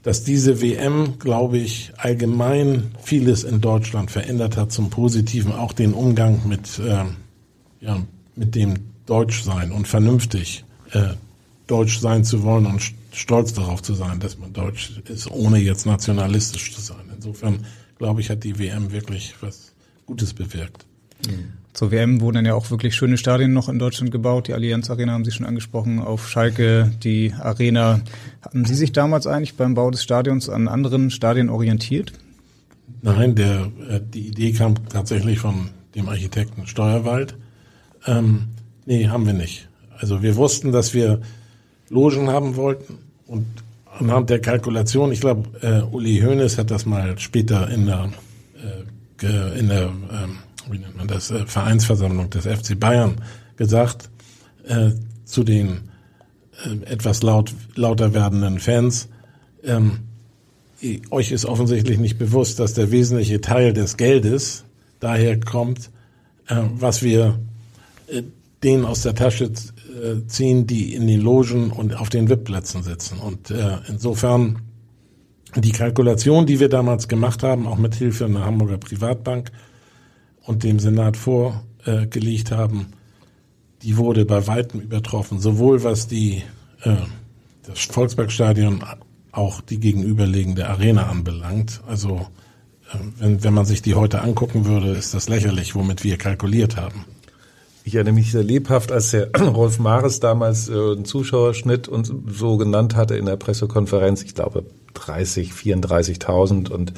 [0.03, 5.93] dass diese WM, glaube ich, allgemein vieles in Deutschland verändert hat zum Positiven, auch den
[5.93, 7.05] Umgang mit, äh,
[7.79, 8.01] ja,
[8.35, 11.13] mit dem Deutsch sein und vernünftig äh,
[11.67, 15.85] Deutsch sein zu wollen und stolz darauf zu sein, dass man Deutsch ist, ohne jetzt
[15.85, 17.09] nationalistisch zu sein.
[17.15, 17.65] Insofern,
[17.97, 19.73] glaube ich, hat die WM wirklich was
[20.05, 20.85] Gutes bewirkt.
[21.27, 21.53] Mhm.
[21.73, 24.47] Zur WM wurden ja auch wirklich schöne Stadien noch in Deutschland gebaut.
[24.47, 28.01] Die Allianz Arena haben Sie schon angesprochen, auf Schalke, die Arena.
[28.41, 32.13] Hatten Sie sich damals eigentlich beim Bau des Stadions an anderen Stadien orientiert?
[33.01, 37.35] Nein, der, äh, die Idee kam tatsächlich von dem Architekten Steuerwald.
[38.05, 38.49] Ähm,
[38.89, 39.69] Nee, haben wir nicht.
[39.99, 41.21] Also wir wussten, dass wir
[41.89, 42.97] Logen haben wollten
[43.27, 43.45] und
[43.85, 48.09] anhand der Kalkulation, ich glaube, äh, Uli Hoeneß hat das mal später in der,
[49.21, 50.39] äh, in der ähm,
[50.71, 53.21] wie nennt man das, äh, Vereinsversammlung des FC Bayern
[53.57, 54.09] gesagt,
[54.65, 54.89] äh,
[55.23, 55.81] zu den
[56.65, 59.07] äh, etwas laut, lauter werdenden Fans,
[59.63, 59.99] ähm,
[61.11, 64.63] euch ist offensichtlich nicht bewusst, dass der wesentliche Teil des Geldes
[64.99, 65.91] daher kommt,
[66.47, 67.37] äh, was wir
[68.07, 68.23] äh,
[68.63, 73.19] denen aus der Tasche äh, ziehen, die in den Logen und auf den VIP-Plätzen sitzen.
[73.19, 74.61] Und äh, insofern
[75.55, 79.51] die Kalkulation, die wir damals gemacht haben, auch mit Hilfe einer Hamburger Privatbank
[80.43, 82.87] und dem Senat vorgelegt haben,
[83.81, 86.43] die wurde bei weitem übertroffen, sowohl was die
[86.83, 86.95] äh,
[87.63, 88.83] das Volksbergstadion
[89.31, 91.81] auch die gegenüberliegende Arena anbelangt.
[91.87, 92.27] Also
[93.17, 97.05] wenn, wenn man sich die heute angucken würde, ist das lächerlich, womit wir kalkuliert haben.
[97.83, 102.57] Ich erinnere mich sehr lebhaft, als der Rolf Mares damals äh, einen Zuschauerschnitt und so
[102.57, 104.23] genannt hatte in der Pressekonferenz.
[104.23, 106.93] Ich glaube 30, 34.000 und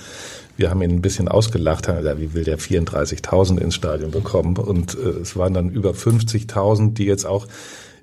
[0.57, 4.57] wir haben ihn ein bisschen ausgelacht, haben gesagt, wie will der 34.000 ins Stadion bekommen?
[4.57, 7.47] Und äh, es waren dann über 50.000, die jetzt auch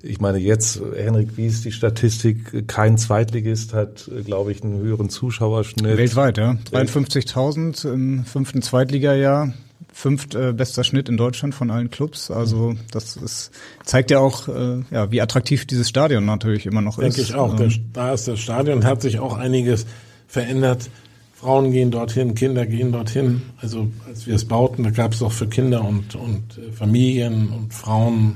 [0.01, 2.69] ich meine, jetzt, Henrik, wie ist die Statistik?
[2.69, 5.97] Kein Zweitligist hat, glaube ich, einen höheren Zuschauerschnitt.
[5.97, 6.57] Weltweit, ja.
[6.71, 9.53] 53.000 im fünften Zweitligajahr
[9.91, 12.31] fünft äh, bester Schnitt in Deutschland von allen Clubs.
[12.31, 13.51] Also das ist,
[13.83, 17.29] zeigt ja auch, äh, ja, wie attraktiv dieses Stadion natürlich immer noch Denke ist.
[17.29, 17.59] Denke ich auch.
[17.59, 19.85] Ähm, da ist das Stadion, hat sich auch einiges
[20.27, 20.89] verändert.
[21.33, 23.41] Frauen gehen dorthin, Kinder gehen dorthin.
[23.61, 27.49] Also als wir es bauten, da gab es auch für Kinder und, und äh, Familien
[27.49, 28.35] und Frauen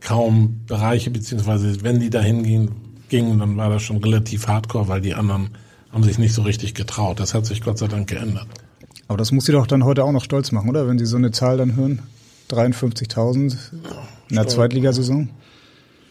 [0.00, 2.70] kaum Bereiche, beziehungsweise wenn die dahin gehen,
[3.08, 5.50] gingen, dann war das schon relativ hardcore, weil die anderen
[5.92, 7.20] haben sich nicht so richtig getraut.
[7.20, 8.46] Das hat sich Gott sei Dank geändert.
[9.14, 10.88] Aber das muss Sie doch dann heute auch noch stolz machen, oder?
[10.88, 12.02] Wenn Sie so eine Zahl dann hören.
[12.50, 13.56] 53.000
[14.28, 15.30] in der Zweitligasaison.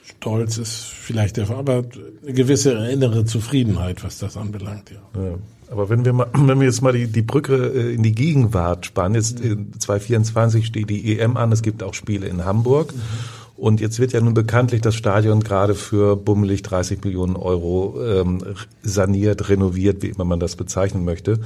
[0.05, 1.83] Stolz ist vielleicht der Fall, aber
[2.23, 5.21] eine gewisse innere Zufriedenheit, was das anbelangt, ja.
[5.21, 5.35] ja.
[5.69, 8.85] Aber wenn wir mal, wenn wir jetzt mal die, die Brücke äh, in die Gegenwart
[8.85, 12.95] spannen, jetzt in 2024 steht die EM an, es gibt auch Spiele in Hamburg.
[12.95, 13.01] Mhm.
[13.57, 18.41] Und jetzt wird ja nun bekanntlich das Stadion gerade für bummelig 30 Millionen Euro ähm,
[18.81, 21.39] saniert, renoviert, wie immer man das bezeichnen möchte.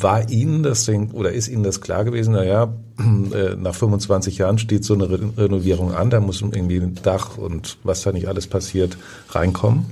[0.00, 2.34] War Ihnen das denn, oder ist Ihnen das klar gewesen?
[2.34, 7.38] Naja, äh, nach 25 Jahren steht so eine Renovierung an, da muss irgendwie ein Dach
[7.38, 8.96] und was da nicht alles passiert
[9.30, 9.86] reinkommen?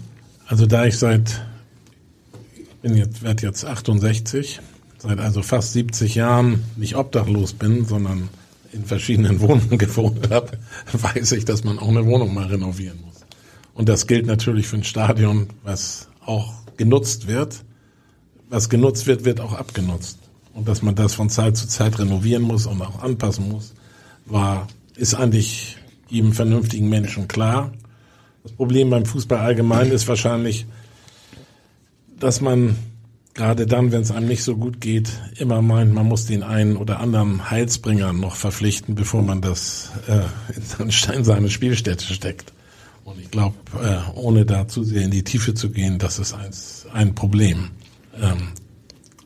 [0.47, 1.43] Also da ich seit,
[2.55, 4.61] ich bin jetzt, werde jetzt 68,
[4.99, 8.29] seit also fast 70 Jahren nicht obdachlos bin, sondern
[8.73, 10.53] in verschiedenen Wohnungen gewohnt habe,
[10.93, 13.17] weiß ich, dass man auch eine Wohnung mal renovieren muss.
[13.75, 17.63] Und das gilt natürlich für ein Stadion, was auch genutzt wird.
[18.49, 20.19] Was genutzt wird, wird auch abgenutzt.
[20.55, 23.75] Und dass man das von Zeit zu Zeit renovieren muss und auch anpassen muss,
[24.25, 25.77] war, ist eigentlich
[26.09, 27.73] jedem vernünftigen Menschen klar.
[28.43, 30.67] Das Problem beim Fußball allgemein ist wahrscheinlich,
[32.19, 32.77] dass man
[33.35, 36.77] gerade dann, wenn es einem nicht so gut geht, immer meint, man muss den einen
[36.77, 42.53] oder anderen Heilsbringer noch verpflichten, bevor man das äh, in seine Spielstätte steckt.
[43.05, 46.33] Und ich glaube, äh, ohne da zu sehr in die Tiefe zu gehen, das ist
[46.33, 46.51] ein,
[46.93, 47.71] ein Problem.
[48.21, 48.49] Ähm,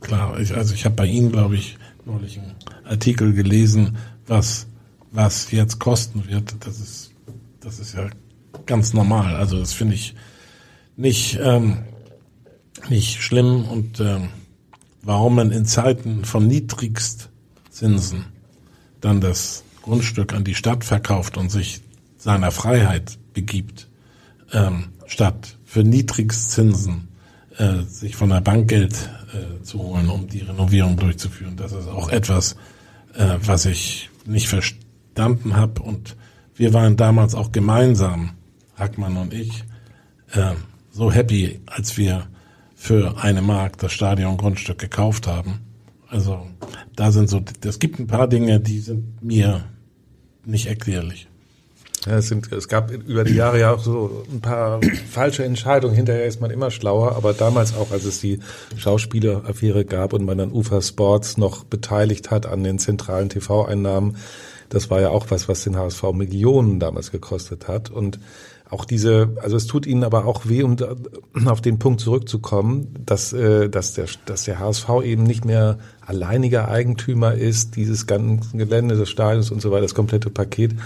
[0.01, 4.67] klar, ich, also ich habe bei Ihnen, glaube ich, neulich einen Artikel gelesen, was
[5.13, 6.55] was jetzt kosten wird.
[6.61, 7.11] Das ist
[7.61, 8.09] das ist ja
[8.67, 9.37] ganz normal.
[9.37, 10.15] Also das finde ich
[10.97, 11.79] nicht ähm,
[12.89, 14.21] nicht schlimm und äh,
[15.03, 18.27] warum man in Zeiten von Niedrigstzinsen
[19.01, 21.81] dann das Grundstück an die Stadt verkauft und sich
[22.17, 23.89] seiner Freiheit begibt,
[24.53, 27.09] ähm, statt für Niedrigstzinsen
[27.61, 31.57] äh, sich von der Bank Geld äh, zu holen, um die Renovierung durchzuführen.
[31.57, 32.57] Das ist auch etwas,
[33.15, 35.83] äh, was ich nicht verstanden habe.
[35.83, 36.17] Und
[36.55, 38.31] wir waren damals auch gemeinsam,
[38.77, 39.65] Hackmann und ich,
[40.33, 40.55] äh,
[40.91, 42.29] so happy, als wir
[42.75, 45.61] für eine Mark das Stadion Grundstück gekauft haben.
[46.09, 46.47] Also
[46.97, 49.65] da sind so, es gibt ein paar Dinge, die sind mir
[50.45, 51.29] nicht erklärlich.
[52.07, 55.95] Ja, es, sind, es gab über die Jahre ja auch so ein paar falsche Entscheidungen.
[55.95, 58.41] Hinterher ist man immer schlauer, aber damals auch, als es die
[58.77, 64.17] Schauspieleraffäre gab und man dann UFA Sports noch beteiligt hat an den zentralen TV-Einnahmen,
[64.71, 67.91] das war ja auch was, was den HSV Millionen damals gekostet hat.
[67.91, 68.19] Und
[68.71, 70.77] auch diese, also es tut ihnen aber auch weh, um
[71.47, 76.69] auf den Punkt zurückzukommen, dass, äh, dass, der, dass der HSV eben nicht mehr alleiniger
[76.69, 80.77] Eigentümer ist, dieses ganze Gelände des Stadions und so weiter, das komplette Paket.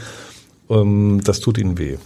[0.70, 1.96] Ähm, das tut ihnen weh.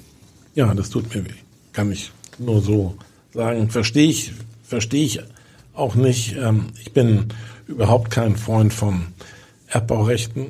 [0.54, 1.38] Ja, das tut mir weh.
[1.72, 2.96] Kann ich nur so
[3.32, 3.70] sagen.
[3.70, 5.20] Verstehe ich, verstehe ich
[5.74, 6.36] auch nicht.
[6.36, 7.26] Ähm, ich bin
[7.66, 9.06] überhaupt kein Freund von
[9.68, 10.46] Erbbaurechten.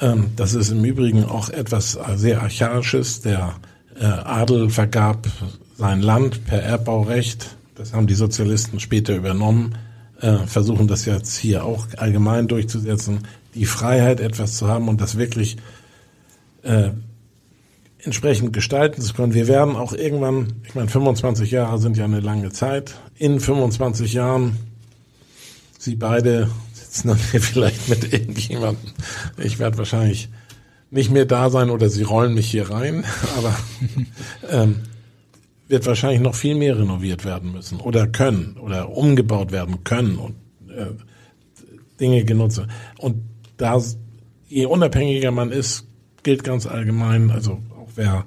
[0.00, 3.20] Ähm, das ist im Übrigen auch etwas sehr Archaisches.
[3.20, 3.54] Der
[3.98, 5.28] äh, Adel vergab
[5.76, 7.56] sein Land per Erbbaurecht.
[7.74, 9.74] Das haben die Sozialisten später übernommen,
[10.20, 13.26] äh, versuchen das jetzt hier auch allgemein durchzusetzen.
[13.54, 15.56] Die Freiheit, etwas zu haben und das wirklich
[16.62, 16.90] äh,
[18.02, 19.34] entsprechend gestalten zu können.
[19.34, 22.94] Wir werden auch irgendwann, ich meine, 25 Jahre sind ja eine lange Zeit.
[23.16, 24.56] In 25 Jahren,
[25.78, 28.92] Sie beide sitzen dann hier vielleicht mit irgendjemandem.
[29.38, 30.28] Ich werde wahrscheinlich
[30.92, 33.04] nicht mehr da sein oder sie rollen mich hier rein,
[33.36, 33.56] aber
[34.48, 34.76] ähm,
[35.66, 40.34] wird wahrscheinlich noch viel mehr renoviert werden müssen oder können oder umgebaut werden können und
[40.68, 40.86] äh,
[41.98, 42.62] Dinge genutzt.
[42.98, 43.16] Und
[43.56, 43.82] da,
[44.48, 45.86] je unabhängiger man ist,
[46.22, 47.58] gilt ganz allgemein, also
[47.96, 48.24] wer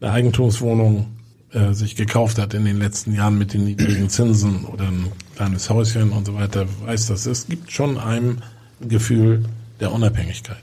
[0.00, 1.06] eine Eigentumswohnung
[1.52, 5.70] äh, sich gekauft hat in den letzten Jahren mit den niedrigen Zinsen oder ein kleines
[5.70, 7.26] Häuschen und so weiter, weiß das.
[7.26, 8.42] Es gibt schon ein
[8.80, 9.44] Gefühl
[9.80, 10.62] der Unabhängigkeit.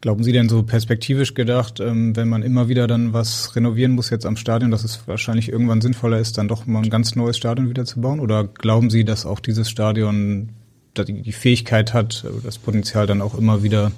[0.00, 4.08] Glauben Sie denn so perspektivisch gedacht, ähm, wenn man immer wieder dann was renovieren muss
[4.08, 7.36] jetzt am Stadion, dass es wahrscheinlich irgendwann sinnvoller ist, dann doch mal ein ganz neues
[7.36, 8.20] Stadion wieder zu bauen?
[8.20, 10.48] Oder glauben Sie, dass auch dieses Stadion
[10.96, 13.92] die Fähigkeit hat, das Potenzial dann auch immer wieder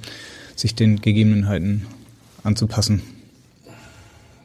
[0.57, 1.87] sich den Gegebenheiten
[2.42, 3.03] anzupassen?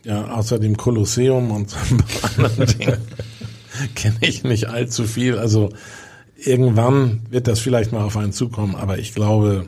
[0.08, 1.76] Ja, außer dem Kolosseum und
[2.38, 2.98] anderen Dingen
[3.94, 5.38] kenne ich nicht allzu viel.
[5.38, 5.70] Also
[6.38, 9.68] irgendwann wird das vielleicht mal auf einen zukommen, aber ich glaube,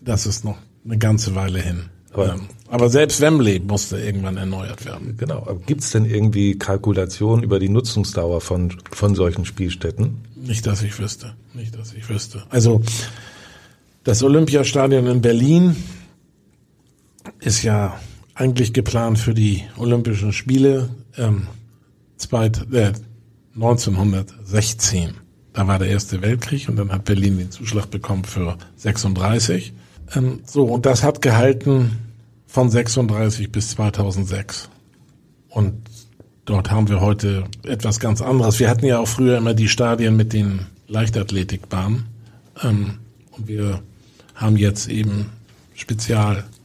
[0.00, 1.84] das ist noch eine ganze Weile hin.
[2.12, 5.16] Aber, ähm, aber selbst Wembley musste irgendwann erneuert werden.
[5.16, 5.60] Genau.
[5.64, 10.24] Gibt es denn irgendwie Kalkulationen über die Nutzungsdauer von, von solchen Spielstätten?
[10.34, 11.34] Nicht, dass ich wüsste.
[11.54, 12.42] Nicht, dass ich wüsste.
[12.50, 12.80] Also
[14.02, 15.76] das Olympiastadion in Berlin
[17.38, 17.96] ist ja
[18.34, 21.46] eigentlich geplant für die Olympischen Spiele ähm,
[22.16, 22.92] zweit, äh,
[23.54, 25.14] 1916.
[25.52, 29.72] Da war der Erste Weltkrieg und dann hat Berlin den Zuschlag bekommen für 36.
[30.14, 31.92] Ähm, so, und das hat gehalten
[32.46, 34.68] von 36 bis 2006.
[35.48, 35.74] Und
[36.44, 38.58] dort haben wir heute etwas ganz anderes.
[38.58, 42.04] Wir hatten ja auch früher immer die Stadien mit den Leichtathletikbahnen.
[42.62, 42.98] Ähm,
[43.30, 43.80] und wir
[44.34, 45.30] haben jetzt eben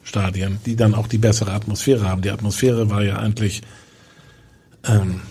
[0.10, 2.22] Spezialstadien, die dann auch die bessere Atmosphäre haben.
[2.22, 3.62] Die Atmosphäre war ja eigentlich
[4.86, 5.22] ähm,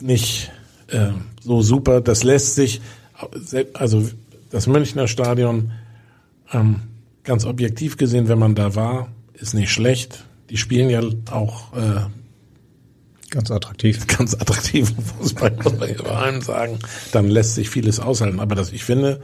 [0.00, 0.50] nicht
[0.88, 1.10] äh,
[1.42, 2.00] so super.
[2.00, 2.80] Das lässt sich
[3.74, 4.08] also
[4.50, 5.72] das Münchner Stadion,
[6.52, 6.80] ähm,
[7.22, 10.24] ganz objektiv gesehen, wenn man da war, ist nicht schlecht.
[10.50, 12.00] Die spielen ja auch äh,
[13.30, 14.06] ganz attraktiv.
[14.18, 16.78] Ganz attraktiven Fußball, muss man ja bei allem sagen.
[17.12, 18.40] Dann lässt sich vieles aushalten.
[18.40, 19.20] Aber das, ich finde,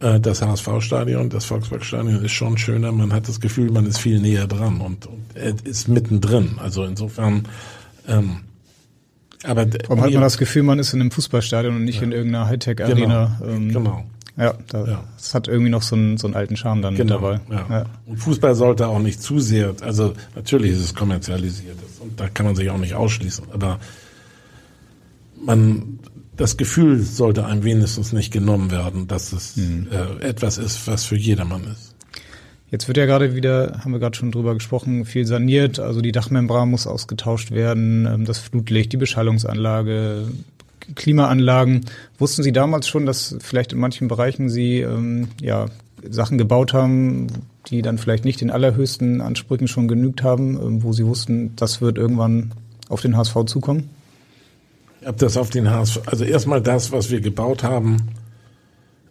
[0.00, 2.92] das HSV-Stadion, das Volksparkstadion ist schon schöner.
[2.92, 6.56] Man hat das Gefühl, man ist viel näher dran und, und ist mittendrin.
[6.58, 7.48] Also insofern
[8.06, 8.40] ähm,
[9.44, 12.02] aber Warum hat man das Gefühl, man ist in einem Fußballstadion und nicht ja.
[12.04, 13.38] in irgendeiner Hightech-Arena?
[13.40, 13.52] Genau.
[13.52, 14.04] Ähm, genau.
[14.36, 17.14] Ja, da, ja, das hat irgendwie noch so einen, so einen alten Charme dann genau,
[17.14, 17.40] dabei.
[17.50, 17.66] Ja.
[17.68, 17.86] ja.
[18.06, 22.46] Und Fußball sollte auch nicht zu sehr, also natürlich ist es kommerzialisiert und da kann
[22.46, 23.80] man sich auch nicht ausschließen, aber
[25.44, 25.98] man,
[26.38, 29.88] das Gefühl sollte einem wenigstens nicht genommen werden, dass es mhm.
[29.90, 31.94] äh, etwas ist, was für jedermann ist.
[32.70, 35.80] Jetzt wird ja gerade wieder, haben wir gerade schon drüber gesprochen, viel saniert.
[35.80, 40.28] Also die Dachmembran muss ausgetauscht werden, ähm, das Flutlicht, die Beschallungsanlage,
[40.94, 41.86] Klimaanlagen.
[42.18, 45.66] Wussten Sie damals schon, dass vielleicht in manchen Bereichen Sie ähm, ja,
[46.08, 47.26] Sachen gebaut haben,
[47.66, 51.80] die dann vielleicht nicht den allerhöchsten Ansprüchen schon genügt haben, ähm, wo Sie wussten, das
[51.80, 52.52] wird irgendwann
[52.88, 53.90] auf den HSV zukommen?
[55.04, 58.08] Ob das auf den HSV, also erstmal das, was wir gebaut haben,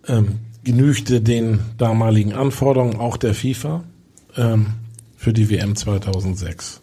[0.07, 3.83] ähm, genügte den damaligen Anforderungen auch der FIFA
[4.35, 4.73] ähm,
[5.15, 6.81] für die WM 2006.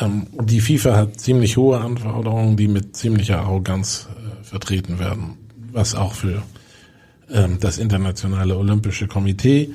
[0.00, 5.38] Ähm, die FIFA hat ziemlich hohe Anforderungen, die mit ziemlicher Arroganz äh, vertreten werden,
[5.72, 6.42] was auch für
[7.30, 9.70] ähm, das internationale Olympische Komitee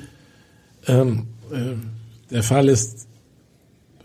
[0.86, 1.74] ähm, äh,
[2.30, 3.08] der Fall ist.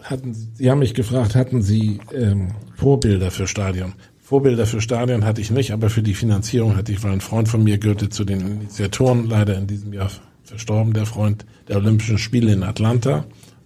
[0.01, 3.93] Hatten, Sie haben mich gefragt, hatten Sie ähm, Vorbilder für Stadion?
[4.31, 7.49] Vorbilder für Stadien hatte ich nicht, aber für die Finanzierung hatte ich, weil ein Freund
[7.49, 10.09] von mir gehörte zu den Initiatoren, leider in diesem Jahr
[10.45, 13.25] verstorben, der Freund der Olympischen Spiele in Atlanta,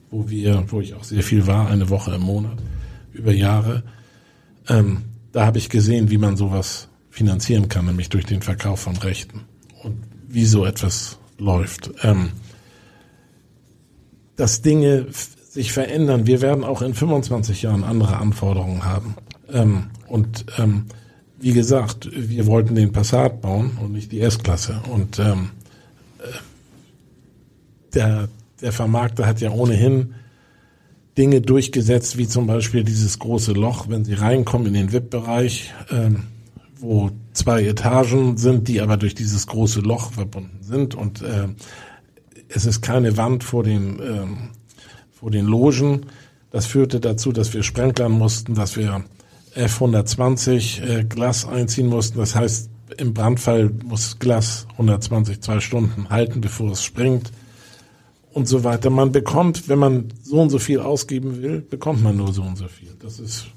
[0.09, 2.57] wo wir, wo ich auch sehr viel war, eine Woche im Monat,
[3.13, 3.83] über Jahre.
[4.67, 8.97] Ähm, da habe ich gesehen, wie man sowas finanzieren kann, nämlich durch den Verkauf von
[8.97, 9.41] Rechten
[9.83, 9.97] und
[10.27, 11.91] wie so etwas läuft.
[12.01, 12.31] Ähm,
[14.35, 16.25] dass Dinge sich verändern.
[16.25, 19.15] Wir werden auch in 25 Jahren andere Anforderungen haben.
[19.53, 20.85] Ähm, und ähm,
[21.39, 24.81] wie gesagt, wir wollten den Passat bauen und nicht die S-Klasse.
[24.89, 25.49] Und ähm,
[26.19, 26.27] äh,
[27.93, 28.29] der,
[28.61, 30.15] der Vermarkter hat ja ohnehin
[31.17, 36.23] Dinge durchgesetzt, wie zum Beispiel dieses große Loch, wenn Sie reinkommen in den VIP-Bereich, ähm,
[36.77, 40.95] wo zwei Etagen sind, die aber durch dieses große Loch verbunden sind.
[40.95, 41.47] Und äh,
[42.49, 44.37] es ist keine Wand vor den, ähm,
[45.13, 46.07] vor den Logen.
[46.51, 49.03] Das führte dazu, dass wir sprenklern mussten, dass wir
[49.55, 52.19] F120 äh, Glas einziehen mussten.
[52.19, 57.31] Das heißt, im Brandfall muss Glas 120 zwei Stunden halten, bevor es springt
[58.31, 58.89] und so weiter.
[58.89, 62.57] Man bekommt, wenn man so und so viel ausgeben will, bekommt man nur so und
[62.57, 62.89] so viel.
[62.99, 63.47] Das ist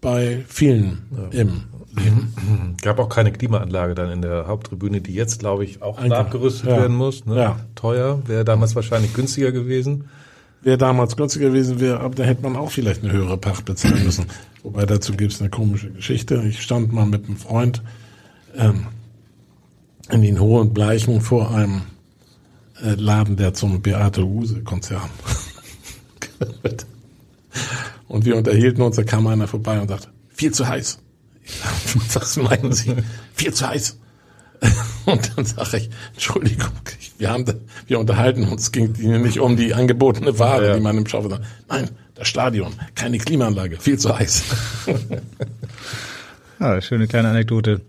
[0.00, 1.40] bei vielen ja.
[1.40, 1.62] im
[1.96, 2.76] Leben.
[2.82, 6.76] Gab auch keine Klimaanlage dann in der Haupttribüne, die jetzt, glaube ich, auch nachgerüstet ja.
[6.76, 7.24] werden muss.
[7.24, 7.36] Ne?
[7.36, 7.60] Ja.
[7.74, 10.04] Teuer, wäre damals wahrscheinlich günstiger gewesen
[10.64, 14.02] wäre damals günstiger gewesen wäre, aber da hätte man auch vielleicht eine höhere Pacht bezahlen
[14.04, 14.26] müssen.
[14.62, 16.42] Wobei dazu gibt es eine komische Geschichte.
[16.48, 17.82] Ich stand mal mit einem Freund
[18.56, 18.86] ähm,
[20.10, 21.82] in den Hohen Bleichen vor einem
[22.82, 25.10] äh, Laden, der zum Beate Huse Konzern
[26.38, 26.86] gehört.
[28.08, 30.98] Und wir unterhielten uns, da kam einer vorbei und sagte, viel zu heiß.
[32.14, 32.94] Was meinen Sie?
[33.34, 33.98] Viel zu heiß.
[35.06, 36.70] Und dann sage ich, Entschuldigung,
[37.18, 37.44] wir haben,
[37.86, 38.92] wir unterhalten uns, ging
[39.22, 40.74] nicht um die angebotene Ware, ja.
[40.74, 41.44] die man im Schaufeln sagt.
[41.68, 44.44] Nein, das Stadion, keine Klimaanlage, viel zu heiß.
[46.60, 47.80] ja, schöne kleine Anekdote.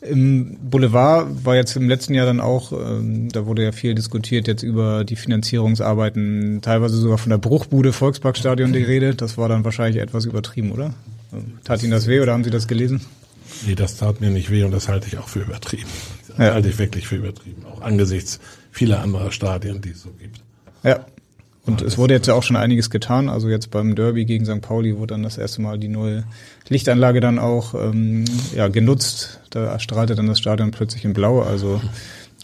[0.00, 4.48] Im Boulevard war jetzt im letzten Jahr dann auch, ähm, da wurde ja viel diskutiert
[4.48, 9.14] jetzt über die Finanzierungsarbeiten, teilweise sogar von der Bruchbude Volksparkstadion die Rede.
[9.14, 10.92] Das war dann wahrscheinlich etwas übertrieben, oder?
[11.64, 13.00] Tat Ihnen das weh oder haben Sie das gelesen?
[13.66, 15.90] Nee, das tat mir nicht weh und das halte ich auch für übertrieben.
[16.28, 16.54] Das ja.
[16.54, 18.40] halte ich wirklich für übertrieben, auch angesichts
[18.70, 20.40] vieler anderer Stadien, die es so gibt.
[20.82, 21.04] Ja.
[21.64, 23.28] Und ja, es wurde jetzt ja auch schon einiges getan.
[23.28, 24.60] Also jetzt beim Derby gegen St.
[24.62, 26.24] Pauli wurde dann das erste Mal die neue
[26.68, 28.24] Lichtanlage dann auch ähm,
[28.54, 29.40] ja, genutzt.
[29.50, 31.40] Da strahlte dann das Stadion plötzlich in Blau.
[31.40, 31.80] Also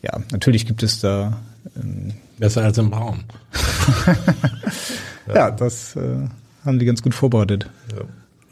[0.02, 1.40] ja, natürlich gibt es da
[1.76, 3.24] ähm, besser als im Braun.
[5.34, 6.28] ja, das äh,
[6.64, 7.68] haben die ganz gut vorbereitet.
[7.90, 8.04] Ja.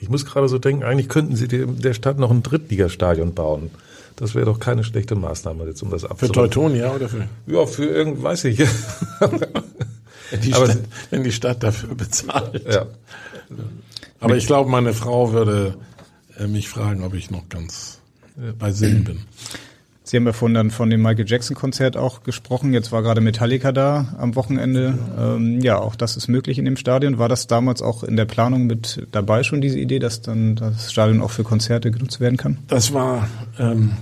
[0.07, 3.73] Ich muss gerade so denken, eigentlich könnten sie der Stadt noch ein Drittligastadion bauen.
[4.15, 6.29] Das wäre doch keine schlechte Maßnahme jetzt, um das abzurunden.
[6.29, 7.27] Für Teutonia oder für?
[7.49, 8.61] Ja, für irgend, weiß ich.
[8.61, 10.79] wenn, die Aber Stadt,
[11.11, 12.73] wenn die Stadt dafür bezahlt.
[12.73, 12.87] Ja.
[14.21, 15.75] Aber ich glaube, meine Frau würde
[16.39, 17.99] äh, mich fragen, ob ich noch ganz
[18.61, 19.23] bei Sinn bin.
[20.09, 22.73] Sie haben ja vorhin dann von dem Michael Jackson Konzert auch gesprochen.
[22.73, 24.97] Jetzt war gerade Metallica da am Wochenende.
[25.19, 27.19] Ähm, ja, auch das ist möglich in dem Stadion.
[27.19, 30.75] War das damals auch in der Planung mit dabei schon diese Idee, dass dann, dann
[30.75, 32.59] das Stadion auch für Konzerte genutzt werden kann?
[32.69, 33.27] Das war
[33.59, 33.97] ähm,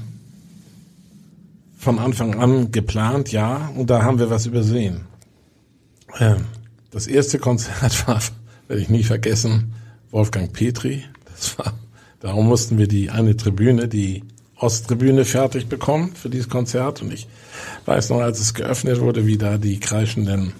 [1.78, 5.06] von Anfang an geplant, ja, und da haben wir was übersehen.
[6.20, 6.44] Ähm,
[6.90, 8.20] das erste Konzert war,
[8.68, 9.72] werde ich nie vergessen,
[10.10, 11.02] Wolfgang Petri.
[11.30, 11.72] Das war,
[12.20, 14.22] darum mussten wir die eine Tribüne, die
[14.64, 17.02] Osttribüne fertig bekommen für dieses Konzert.
[17.02, 17.28] Und ich
[17.84, 20.54] weiß noch, als es geöffnet wurde, wie da die kreischenden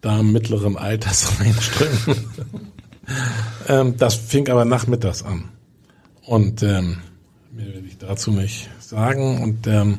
[0.00, 2.24] Damen mittleren Alters reinströmen.
[3.68, 5.48] ähm, das fing aber nachmittags an.
[6.24, 6.98] Und ähm,
[7.52, 9.42] mehr will ich dazu nicht sagen.
[9.42, 9.98] Und ähm,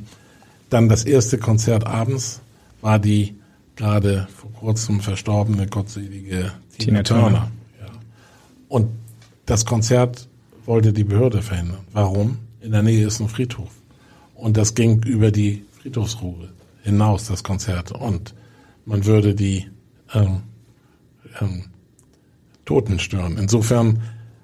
[0.70, 2.40] dann das erste Konzert abends
[2.80, 3.36] war die
[3.76, 7.24] gerade vor kurzem verstorbene gottselige Tina, Tina Turner.
[7.24, 7.52] Turner.
[7.82, 7.88] Ja.
[8.70, 8.92] Und
[9.46, 10.30] das Konzert
[10.66, 11.82] wollte die Behörde verhindern.
[11.92, 12.38] Warum?
[12.62, 13.72] In der Nähe ist ein Friedhof.
[14.36, 16.50] Und das ging über die Friedhofsruhe
[16.84, 17.92] hinaus, das Konzert.
[17.92, 18.34] Und
[18.86, 19.68] man würde die
[20.14, 20.44] ähm,
[21.40, 21.66] ähm,
[22.66, 23.38] Toten stören.
[23.38, 24.02] Insofern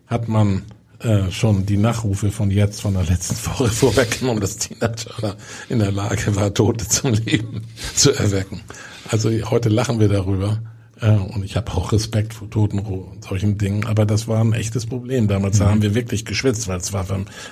[0.07, 0.63] hat man
[0.99, 5.35] äh, schon die Nachrufe von jetzt, von der letzten Woche vorweggenommen, dass Tina Turner
[5.69, 7.61] in der Lage war, Tote zum Leben
[7.95, 8.61] zu erwecken.
[9.09, 10.59] Also heute lachen wir darüber.
[10.99, 14.87] Und ich habe auch Respekt vor Totenruhe und solchen Dingen, aber das war ein echtes
[14.87, 15.27] Problem.
[15.27, 15.65] Damals mhm.
[15.65, 17.05] haben wir wirklich geschwitzt, weil es war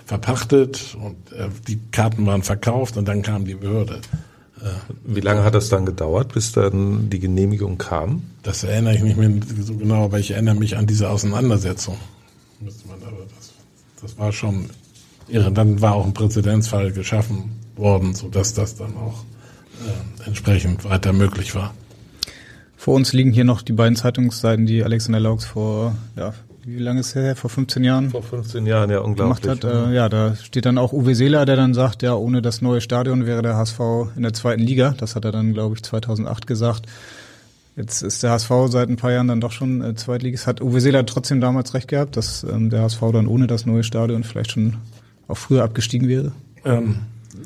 [0.06, 4.02] verpachtet und äh, die Karten waren verkauft und dann kam die Behörde.
[4.62, 4.70] Äh,
[5.04, 8.24] Wie lange hat das dann gedauert, bis dann die Genehmigung kam?
[8.42, 9.32] Das erinnere ich nicht mehr
[9.62, 11.98] so genau, aber ich erinnere mich an diese Auseinandersetzung.
[14.02, 14.70] Das war schon
[15.28, 15.52] irre.
[15.52, 19.24] Dann war auch ein Präzedenzfall geschaffen worden, sodass das dann auch
[19.86, 21.74] äh, entsprechend weiter möglich war.
[22.86, 27.00] Vor uns liegen hier noch die beiden Zeitungsseiten, die Alexander Laux vor, ja, wie lange
[27.00, 27.36] ist her?
[27.36, 28.12] Vor 15 Jahren?
[28.12, 29.42] Vor 15 Jahren, ja, unglaublich.
[29.42, 29.90] Gemacht hat.
[29.90, 32.82] Äh, ja, da steht dann auch Uwe Seeler, der dann sagt, ja, ohne das neue
[32.82, 33.80] Stadion wäre der HSV
[34.16, 34.94] in der zweiten Liga.
[35.00, 36.86] Das hat er dann, glaube ich, 2008 gesagt.
[37.76, 40.46] Jetzt ist der HSV seit ein paar Jahren dann doch schon äh, Zweitligist.
[40.46, 43.82] Hat Uwe Seeler trotzdem damals recht gehabt, dass ähm, der HSV dann ohne das neue
[43.82, 44.76] Stadion vielleicht schon
[45.28, 46.34] auch früher abgestiegen wäre?
[46.64, 46.98] Ähm,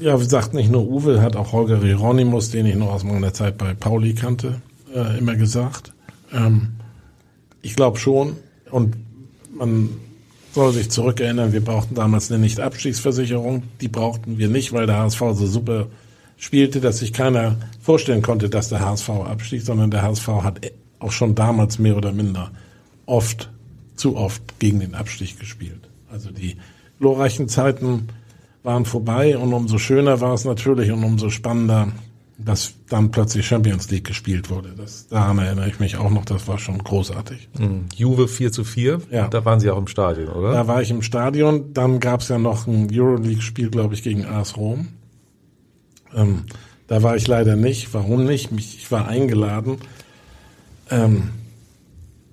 [0.01, 3.33] ja, wie gesagt, nicht nur Uwe, hat auch Holger Hieronymus, den ich noch aus meiner
[3.33, 4.55] Zeit bei Pauli kannte,
[4.93, 5.93] äh, immer gesagt.
[6.33, 6.73] Ähm,
[7.61, 8.37] ich glaube schon,
[8.71, 8.95] und
[9.53, 9.89] man
[10.53, 13.63] soll sich zurückerinnern, wir brauchten damals eine Nicht-Abstiegsversicherung.
[13.81, 15.87] Die brauchten wir nicht, weil der HSV so super
[16.37, 20.61] spielte, dass sich keiner vorstellen konnte, dass der HSV abstieg, sondern der HSV hat
[20.99, 22.51] auch schon damals mehr oder minder
[23.05, 23.49] oft,
[23.95, 25.89] zu oft gegen den Abstieg gespielt.
[26.11, 26.55] Also die
[26.99, 28.07] glorreichen Zeiten
[28.63, 31.89] waren vorbei und umso schöner war es natürlich und umso spannender,
[32.43, 34.73] dass dann plötzlich Champions League gespielt wurde.
[34.77, 37.49] Das, daran erinnere ich mich auch noch, das war schon großartig.
[37.57, 37.85] Mhm.
[37.95, 39.27] Juve 4 zu 4, ja.
[39.27, 40.53] da waren Sie auch im Stadion, oder?
[40.53, 44.25] Da war ich im Stadion, dann gab es ja noch ein Euroleague-Spiel, glaube ich, gegen
[44.25, 44.87] AS Rom.
[46.15, 46.45] Ähm,
[46.87, 47.93] da war ich leider nicht.
[47.93, 48.51] Warum nicht?
[48.51, 49.77] Mich, ich war eingeladen
[50.89, 51.29] ähm,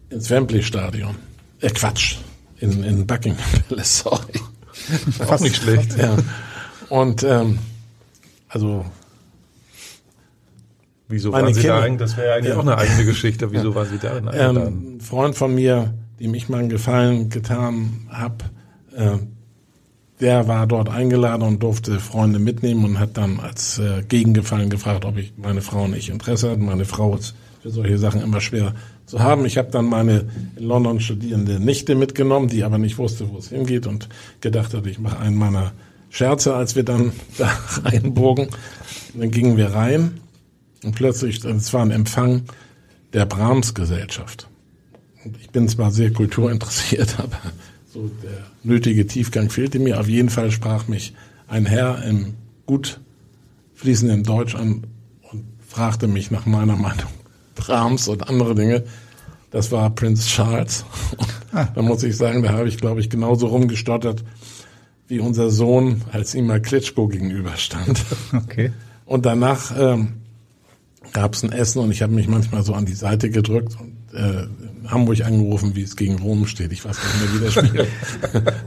[0.09, 1.17] ins Wembley-Stadion.
[1.61, 2.19] Äh, Quatsch,
[2.59, 4.41] in, in Buckingham Palace, sorry.
[5.19, 5.99] Fast nicht schlecht.
[5.99, 6.17] Ja.
[6.89, 7.59] Und ähm,
[8.49, 8.85] also
[11.09, 11.99] Wieso waren Sie Kinder, da eigentlich?
[11.99, 12.57] Das wäre eigentlich ja.
[12.57, 13.53] auch eine eigene Geschichte.
[13.53, 13.75] Wieso ja.
[13.75, 14.17] waren Sie da?
[14.33, 18.45] Ähm, ein Freund von mir, dem ich mal einen Gefallen getan habe,
[18.97, 19.19] äh,
[20.21, 25.05] der war dort eingeladen und durfte Freunde mitnehmen und hat dann als äh, Gegengefallen gefragt,
[25.05, 26.59] ob ich meine Frau nicht Interesse hat.
[26.59, 29.45] Meine Frau ist für solche Sachen immer schwer zu haben.
[29.45, 30.25] Ich habe dann meine
[30.57, 34.09] in London studierende Nichte mitgenommen, die aber nicht wusste, wo es hingeht und
[34.41, 35.73] gedacht hat, ich mache einen meiner
[36.09, 37.51] Scherze, als wir dann da
[37.85, 38.49] reinbogen.
[39.15, 40.21] dann gingen wir rein
[40.87, 42.43] und plötzlich, es war ein Empfang
[43.13, 44.49] der Brahms-Gesellschaft.
[45.25, 47.39] Und ich bin zwar sehr kulturinteressiert, aber
[47.93, 49.99] so der nötige Tiefgang fehlte mir.
[49.99, 51.13] Auf jeden Fall sprach mich
[51.49, 52.35] ein Herr im
[52.67, 53.01] gut
[53.75, 54.85] fließenden Deutsch an
[55.33, 57.11] und fragte mich nach meiner Meinung
[57.57, 58.85] Brahms und andere Dinge.
[59.51, 60.85] Das war Prince Charles.
[61.53, 61.69] Ah.
[61.75, 64.25] Da muss ich sagen, da habe ich, glaube ich, genauso rumgestottert
[65.09, 68.05] wie unser Sohn, als ihm mal Klitschko gegenüberstand.
[68.35, 68.73] Okay.
[69.07, 70.15] Und danach ähm,
[71.17, 74.15] gab es ein Essen und ich habe mich manchmal so an die Seite gedrückt und
[74.15, 74.47] äh,
[74.87, 76.73] Hamburg angerufen, wie es gegen Rom steht.
[76.73, 77.87] Ich weiß nicht mehr, wie das Spiel,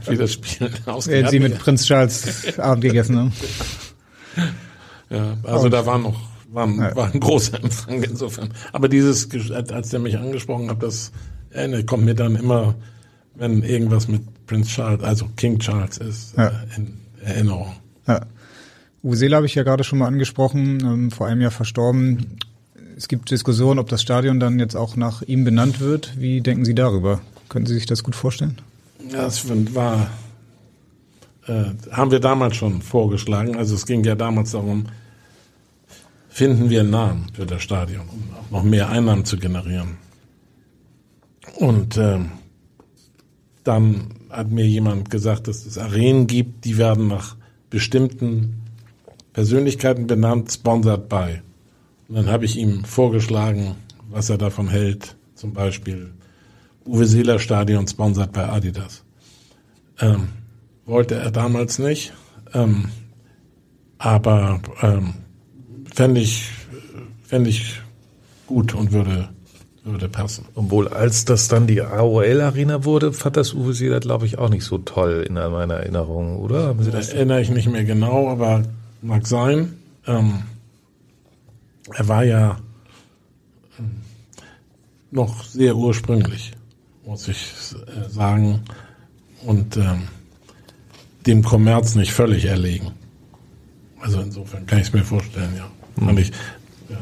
[0.08, 1.30] wie das Spiel ausgeht.
[1.30, 3.32] Sie mit Prinz Charles Abend gegessen haben.
[5.10, 8.48] Ja, also da war noch war, war ein großer Empfang insofern.
[8.72, 11.12] Aber dieses, als der mich angesprochen hat, das
[11.50, 12.74] äh, kommt mir dann immer,
[13.36, 16.48] wenn irgendwas mit Prinz Charles, also King Charles ist, ja.
[16.48, 17.76] Äh, in Erinnerung.
[19.02, 22.36] Seele habe ich ja gerade schon mal angesprochen, ähm, vor einem Jahr verstorben.
[22.96, 26.14] Es gibt Diskussionen, ob das Stadion dann jetzt auch nach ihm benannt wird.
[26.18, 27.20] Wie denken Sie darüber?
[27.48, 28.58] Können Sie sich das gut vorstellen?
[29.10, 29.44] Ja, das
[29.74, 30.10] war,
[31.46, 33.56] äh, haben wir damals schon vorgeschlagen.
[33.56, 34.86] Also es ging ja damals darum,
[36.28, 39.96] finden wir einen Namen für das Stadion, um auch noch mehr Einnahmen zu generieren.
[41.56, 42.18] Und äh,
[43.64, 47.36] dann hat mir jemand gesagt, dass es Arenen gibt, die werden nach
[47.70, 48.59] bestimmten
[49.32, 51.40] Persönlichkeiten benannt, sponsored by.
[52.08, 53.76] Und dann habe ich ihm vorgeschlagen,
[54.10, 55.16] was er davon hält.
[55.34, 56.10] Zum Beispiel
[56.84, 59.04] Uwe Seeler Stadion sponsored bei Adidas.
[60.00, 60.28] Ähm,
[60.86, 62.12] wollte er damals nicht.
[62.52, 62.86] Ähm,
[63.98, 65.14] aber ähm,
[65.94, 66.50] fände ich,
[67.22, 67.80] fänd ich
[68.46, 69.28] gut und würde,
[69.84, 70.46] würde passen.
[70.54, 74.64] Obwohl, als das dann die AOL-Arena wurde, fand das Uwe Seeler, glaube ich, auch nicht
[74.64, 76.68] so toll in meiner Erinnerung, oder?
[76.68, 77.10] Haben Sie das?
[77.10, 78.62] Erinnere ich nicht mehr genau, aber
[79.02, 79.74] mag sein.
[80.06, 80.42] Ähm,
[81.92, 82.58] er war ja
[83.78, 83.90] ähm,
[85.10, 86.52] noch sehr ursprünglich,
[87.04, 88.62] muss ich äh, sagen,
[89.44, 90.08] und ähm,
[91.26, 92.92] dem Kommerz nicht völlig erlegen.
[94.00, 95.70] Also insofern kann ich es mir vorstellen, ja.
[95.96, 96.06] Mhm.
[96.06, 96.32] Fand ich,
[96.88, 96.98] ja,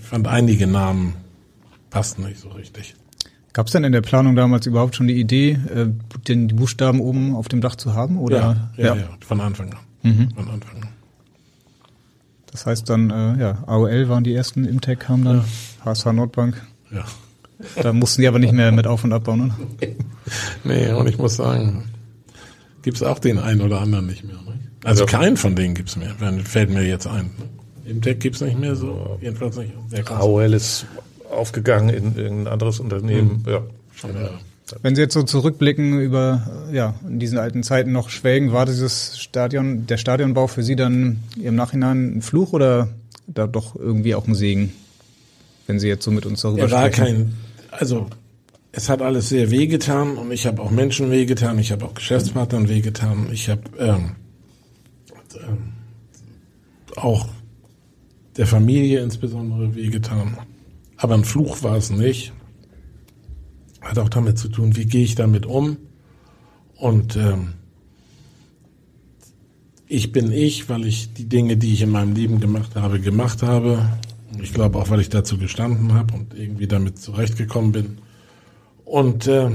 [0.00, 1.14] fand einige Namen
[1.90, 2.94] passten nicht so richtig.
[3.52, 5.88] Gab es denn in der Planung damals überhaupt schon die Idee, äh,
[6.28, 8.18] den, die Buchstaben oben auf dem Dach zu haben?
[8.18, 8.38] Oder?
[8.38, 8.96] Ja, ja, ja.
[8.96, 9.78] ja von Anfang an.
[10.02, 10.30] Mhm.
[10.34, 10.88] Von Anfang an.
[12.50, 15.44] Das heißt dann, äh, ja, AOL waren die ersten, Imtech kam dann,
[15.84, 15.94] ja.
[15.94, 16.60] HSH Nordbank.
[16.90, 17.04] Ja.
[17.82, 19.54] Da mussten die aber nicht mehr mit auf- und abbauen, ne?
[20.64, 21.84] nee, und ich muss sagen,
[22.82, 24.36] gibt's auch den einen oder anderen nicht mehr.
[24.36, 24.58] Ne?
[24.84, 25.10] Also ja.
[25.10, 27.30] keinen von denen gibt's mehr, fällt mir jetzt ein.
[27.84, 29.72] Imtech gibt's nicht mehr so, jedenfalls nicht.
[30.10, 30.86] AOL ist
[31.30, 33.52] aufgegangen in, in ein anderes Unternehmen, mhm.
[33.52, 33.62] ja.
[33.94, 34.30] Schon, ja.
[34.82, 39.18] Wenn Sie jetzt so zurückblicken über, ja, in diesen alten Zeiten noch schwelgen, war dieses
[39.18, 42.88] Stadion, der Stadionbau für Sie dann im Nachhinein ein Fluch oder
[43.26, 44.72] da doch irgendwie auch ein Segen?
[45.66, 47.34] Wenn Sie jetzt so mit uns darüber er war sprechen.
[47.70, 48.08] kein, also,
[48.72, 52.68] es hat alles sehr wehgetan und ich habe auch Menschen wehgetan, ich habe auch Geschäftspartnern
[52.68, 54.12] wehgetan, ich habe ähm,
[55.34, 55.72] ähm,
[56.96, 57.28] auch
[58.36, 60.38] der Familie insbesondere wehgetan.
[60.96, 62.32] Aber ein Fluch war es nicht
[63.80, 65.76] hat auch damit zu tun, wie gehe ich damit um.
[66.76, 67.54] Und ähm,
[69.86, 73.42] ich bin ich, weil ich die Dinge, die ich in meinem Leben gemacht habe, gemacht
[73.42, 73.88] habe.
[74.40, 77.98] Ich glaube auch, weil ich dazu gestanden habe und irgendwie damit zurechtgekommen bin.
[78.84, 79.50] Und äh,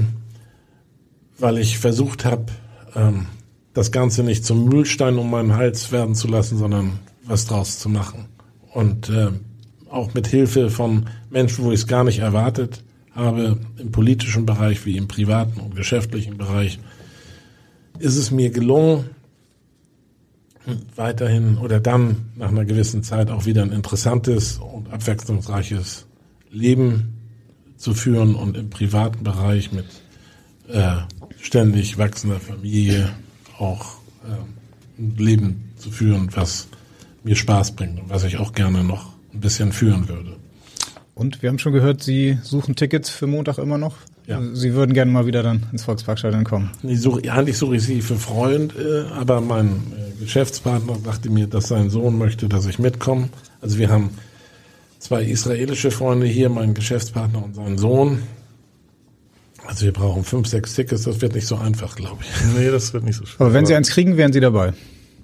[1.38, 2.46] weil ich versucht habe,
[2.94, 3.26] ähm,
[3.74, 7.88] das Ganze nicht zum Mühlstein um meinen Hals werden zu lassen, sondern was draus zu
[7.88, 8.26] machen.
[8.72, 9.30] Und äh,
[9.90, 12.82] auch mit Hilfe von Menschen, wo ich es gar nicht erwartet
[13.16, 16.78] habe im politischen Bereich wie im privaten und geschäftlichen Bereich,
[17.98, 19.06] ist es mir gelungen,
[20.96, 26.06] weiterhin oder dann nach einer gewissen Zeit auch wieder ein interessantes und abwechslungsreiches
[26.50, 27.14] Leben
[27.76, 29.86] zu führen und im privaten Bereich mit
[30.68, 30.96] äh,
[31.40, 33.10] ständig wachsender Familie
[33.58, 36.68] auch äh, ein Leben zu führen, was
[37.22, 40.36] mir Spaß bringt und was ich auch gerne noch ein bisschen führen würde.
[41.16, 43.96] Und wir haben schon gehört, Sie suchen Tickets für Montag immer noch.
[44.26, 44.38] Ja.
[44.52, 46.72] Sie würden gerne mal wieder dann ins Volksparkstadion kommen.
[46.82, 51.46] Ich suche, eigentlich suche ich Sie für Freund, äh, aber mein äh, Geschäftspartner sagte mir,
[51.46, 53.30] dass sein Sohn möchte, dass ich mitkomme.
[53.62, 54.10] Also wir haben
[54.98, 58.22] zwei israelische Freunde hier, mein Geschäftspartner und sein Sohn.
[59.66, 62.54] Also wir brauchen fünf, sechs Tickets, das wird nicht so einfach, glaube ich.
[62.58, 63.46] Nee, das wird nicht so schwer.
[63.46, 64.74] Aber wenn Sie eins kriegen, wären Sie dabei.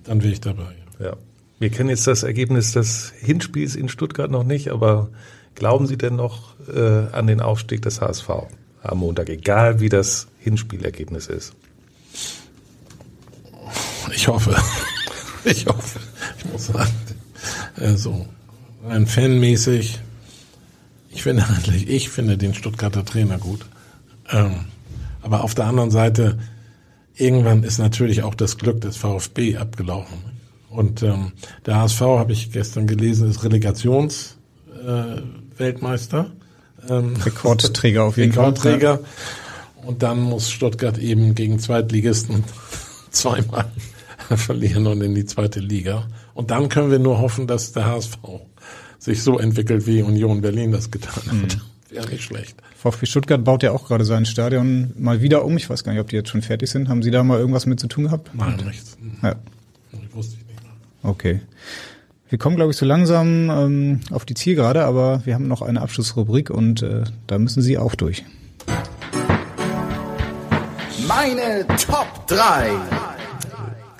[0.05, 0.73] Dann wäre ich dabei.
[0.99, 1.07] Ja.
[1.09, 1.17] ja.
[1.59, 5.11] Wir kennen jetzt das Ergebnis des Hinspiels in Stuttgart noch nicht, aber
[5.55, 8.29] Glauben Sie denn noch äh, an den Aufstieg des HSV
[8.83, 11.55] am Montag, egal wie das Hinspielergebnis ist?
[14.15, 14.57] Ich hoffe.
[15.45, 15.99] Ich hoffe.
[16.39, 16.93] Ich muss sagen,
[17.77, 18.29] äh, so
[18.85, 19.99] rein fanmäßig.
[21.11, 23.67] Ich finde eigentlich, ich finde den Stuttgarter Trainer gut.
[24.31, 24.67] Ähm,
[25.21, 26.39] aber auf der anderen Seite,
[27.17, 30.19] irgendwann ist natürlich auch das Glück des VfB abgelaufen.
[30.71, 31.33] Und ähm,
[31.67, 34.39] der HSV, habe ich gestern gelesen, ist Relegations
[34.87, 35.21] äh,
[35.59, 36.31] Weltmeister.
[36.89, 38.99] Ähm, Rekordträger auf jeden Rekordträger.
[38.99, 39.87] Fall.
[39.87, 42.45] Und dann muss Stuttgart eben gegen Zweitligisten
[43.11, 43.71] zweimal
[44.37, 46.09] verlieren und in die zweite Liga.
[46.35, 48.19] Und dann können wir nur hoffen, dass der HSV
[48.99, 51.33] sich so entwickelt, wie Union Berlin das getan hat.
[51.33, 51.61] Mhm.
[51.91, 52.57] Wäre nicht schlecht.
[52.77, 55.57] VfB Stuttgart baut ja auch gerade sein Stadion mal wieder um.
[55.59, 56.89] Ich weiß gar nicht, ob die jetzt schon fertig sind.
[56.89, 58.31] Haben Sie da mal irgendwas mit zu tun gehabt?
[58.35, 58.97] Nein, nichts.
[59.23, 59.37] Ja.
[59.93, 60.73] Ich wusste ich nicht mehr.
[61.03, 61.41] Okay.
[62.33, 65.83] Wir kommen, glaube ich, so langsam ähm, auf die Zielgerade, aber wir haben noch eine
[65.83, 68.25] Abschlussrubrik und äh, da müssen Sie auch durch.
[71.07, 72.71] Meine Top 3.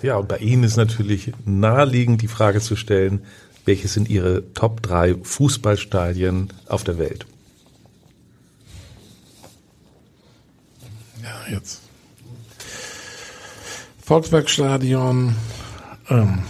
[0.01, 3.21] Ja, und bei Ihnen ist natürlich naheliegend, die Frage zu stellen,
[3.67, 7.27] welche sind Ihre Top 3 Fußballstadien auf der Welt?
[11.23, 11.83] Ja, jetzt.
[14.03, 15.35] Volkswagenstadion,
[16.09, 16.45] ähm,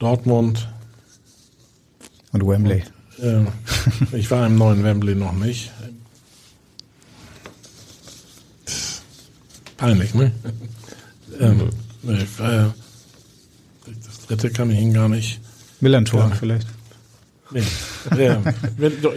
[0.00, 0.66] Dortmund,
[2.32, 2.82] und Wembley.
[3.18, 3.46] Und,
[4.12, 5.70] äh, ich war im neuen Wembley noch nicht.
[9.76, 10.32] Peinlich, ne?
[11.40, 11.70] ähm,
[12.02, 12.66] nee, äh,
[13.86, 15.40] das dritte kann ich Ihnen gar nicht
[15.80, 16.30] Millantor ja.
[16.30, 16.66] vielleicht.
[17.50, 17.64] Nee.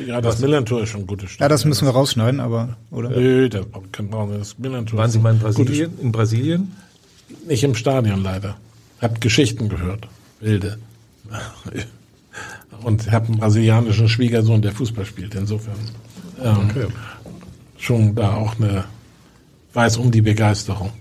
[0.08, 1.42] ja, das Millantor ist schon ein gutes Stück.
[1.42, 3.10] Ja, das müssen wir rausschneiden, aber, oder?
[3.10, 4.40] Nö, das kann brauchen.
[4.40, 6.00] Das Millantor Waren Sie mal in Brasilien?
[6.00, 6.72] In Brasilien?
[7.48, 8.58] Nicht im Stadion leider.
[9.02, 10.08] Hab Geschichten gehört.
[10.40, 10.78] Wilde.
[12.84, 15.36] Und habe einen brasilianischen Schwiegersohn, der Fußball spielt.
[15.36, 15.76] Insofern
[16.42, 16.88] ähm, okay.
[17.78, 18.86] schon da auch eine
[19.74, 20.92] weiß um die Begeisterung.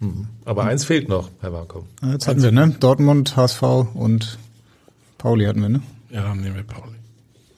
[0.00, 0.26] Mhm.
[0.44, 1.84] Aber eins fehlt noch, Herr Marco.
[2.02, 2.74] Jetzt hatten wir, ne?
[2.78, 3.62] Dortmund, HSV
[3.94, 4.38] und
[5.18, 5.82] Pauli hatten wir, ne?
[6.10, 6.96] Ja, dann nehmen wir Pauli.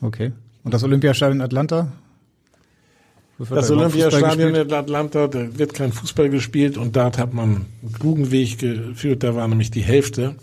[0.01, 0.31] Okay.
[0.63, 1.91] Und das Olympiastadion in Atlanta?
[3.37, 8.31] Das Olympiastadion in Atlanta, da wird kein Fußball gespielt und dort hat man einen klugen
[8.31, 10.35] Weg geführt, da war nämlich die Hälfte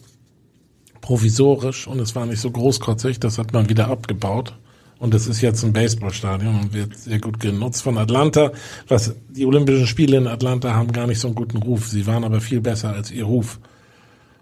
[1.05, 4.55] provisorisch und es war nicht so großkotzig, das hat man wieder abgebaut.
[4.99, 8.53] Und es ist jetzt ein Baseballstadion und wird sehr gut genutzt von Atlanta.
[8.89, 11.89] Was die Olympischen Spiele in Atlanta haben gar nicht so einen guten Ruf.
[11.89, 13.59] Sie waren aber viel besser als ihr Ruf.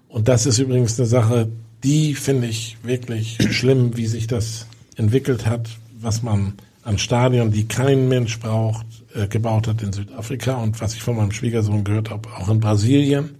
[0.08, 1.48] Und das ist übrigens eine Sache,
[1.82, 5.68] die finde ich wirklich schlimm, wie sich das entwickelt hat,
[6.00, 6.52] was man
[6.84, 11.16] an Stadien, die kein Mensch braucht, äh, gebaut hat in Südafrika und was ich von
[11.16, 13.30] meinem Schwiegersohn gehört habe, auch in Brasilien,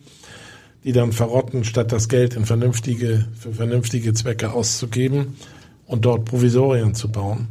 [0.85, 5.37] die dann verrotten, statt das Geld in vernünftige, für vernünftige Zwecke auszugeben
[5.87, 7.49] und dort Provisorien zu bauen.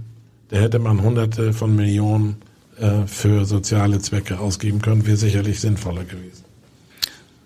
[0.50, 2.38] Da hätte man hunderte von Millionen
[2.78, 6.44] äh, für soziale Zwecke ausgeben können, wäre sicherlich sinnvoller gewesen.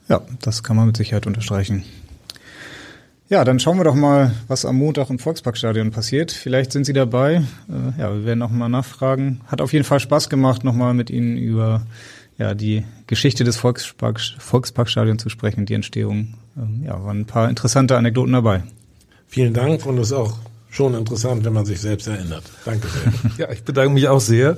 [0.08, 1.84] Ja, das kann man mit Sicherheit unterstreichen.
[3.28, 6.32] Ja, dann schauen wir doch mal, was am Montag im Volksparkstadion passiert.
[6.32, 7.44] Vielleicht sind Sie dabei.
[7.68, 9.42] Äh, ja, wir werden noch mal nachfragen.
[9.48, 11.86] Hat auf jeden Fall Spaß gemacht, noch mal mit Ihnen über
[12.38, 16.36] ja, die Geschichte des Volkspark, Volksparkstadions zu sprechen, die Entstehung.
[16.58, 18.64] Ähm, ja, waren ein paar interessante Anekdoten dabei.
[19.28, 20.38] Vielen Dank und es ist auch
[20.70, 22.44] schon interessant, wenn man sich selbst erinnert.
[22.66, 23.32] Danke sehr.
[23.48, 24.58] ja, ich bedanke mich auch sehr.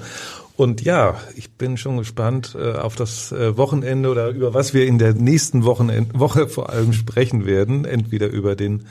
[0.56, 4.88] Und ja, ich bin schon gespannt äh, auf das äh, Wochenende oder über was wir
[4.88, 7.86] in der nächsten Wochenende, Woche vor allem sprechen werden.
[7.86, 8.86] Entweder über den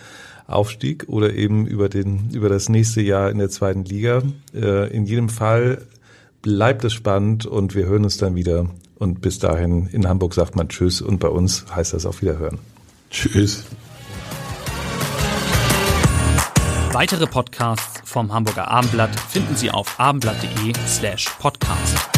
[0.47, 4.23] Aufstieg oder eben über den über das nächste Jahr in der zweiten Liga.
[4.55, 5.83] Äh, in jedem Fall
[6.47, 8.67] bleibt es spannend und wir hören uns dann wieder.
[8.95, 12.59] Und bis dahin in Hamburg sagt man Tschüss und bei uns heißt das auf Wiederhören.
[13.11, 13.65] Tschüss.
[16.93, 22.16] Weitere Podcasts vom Hamburger Abendblatt finden Sie auf abendblatt.de slash podcast.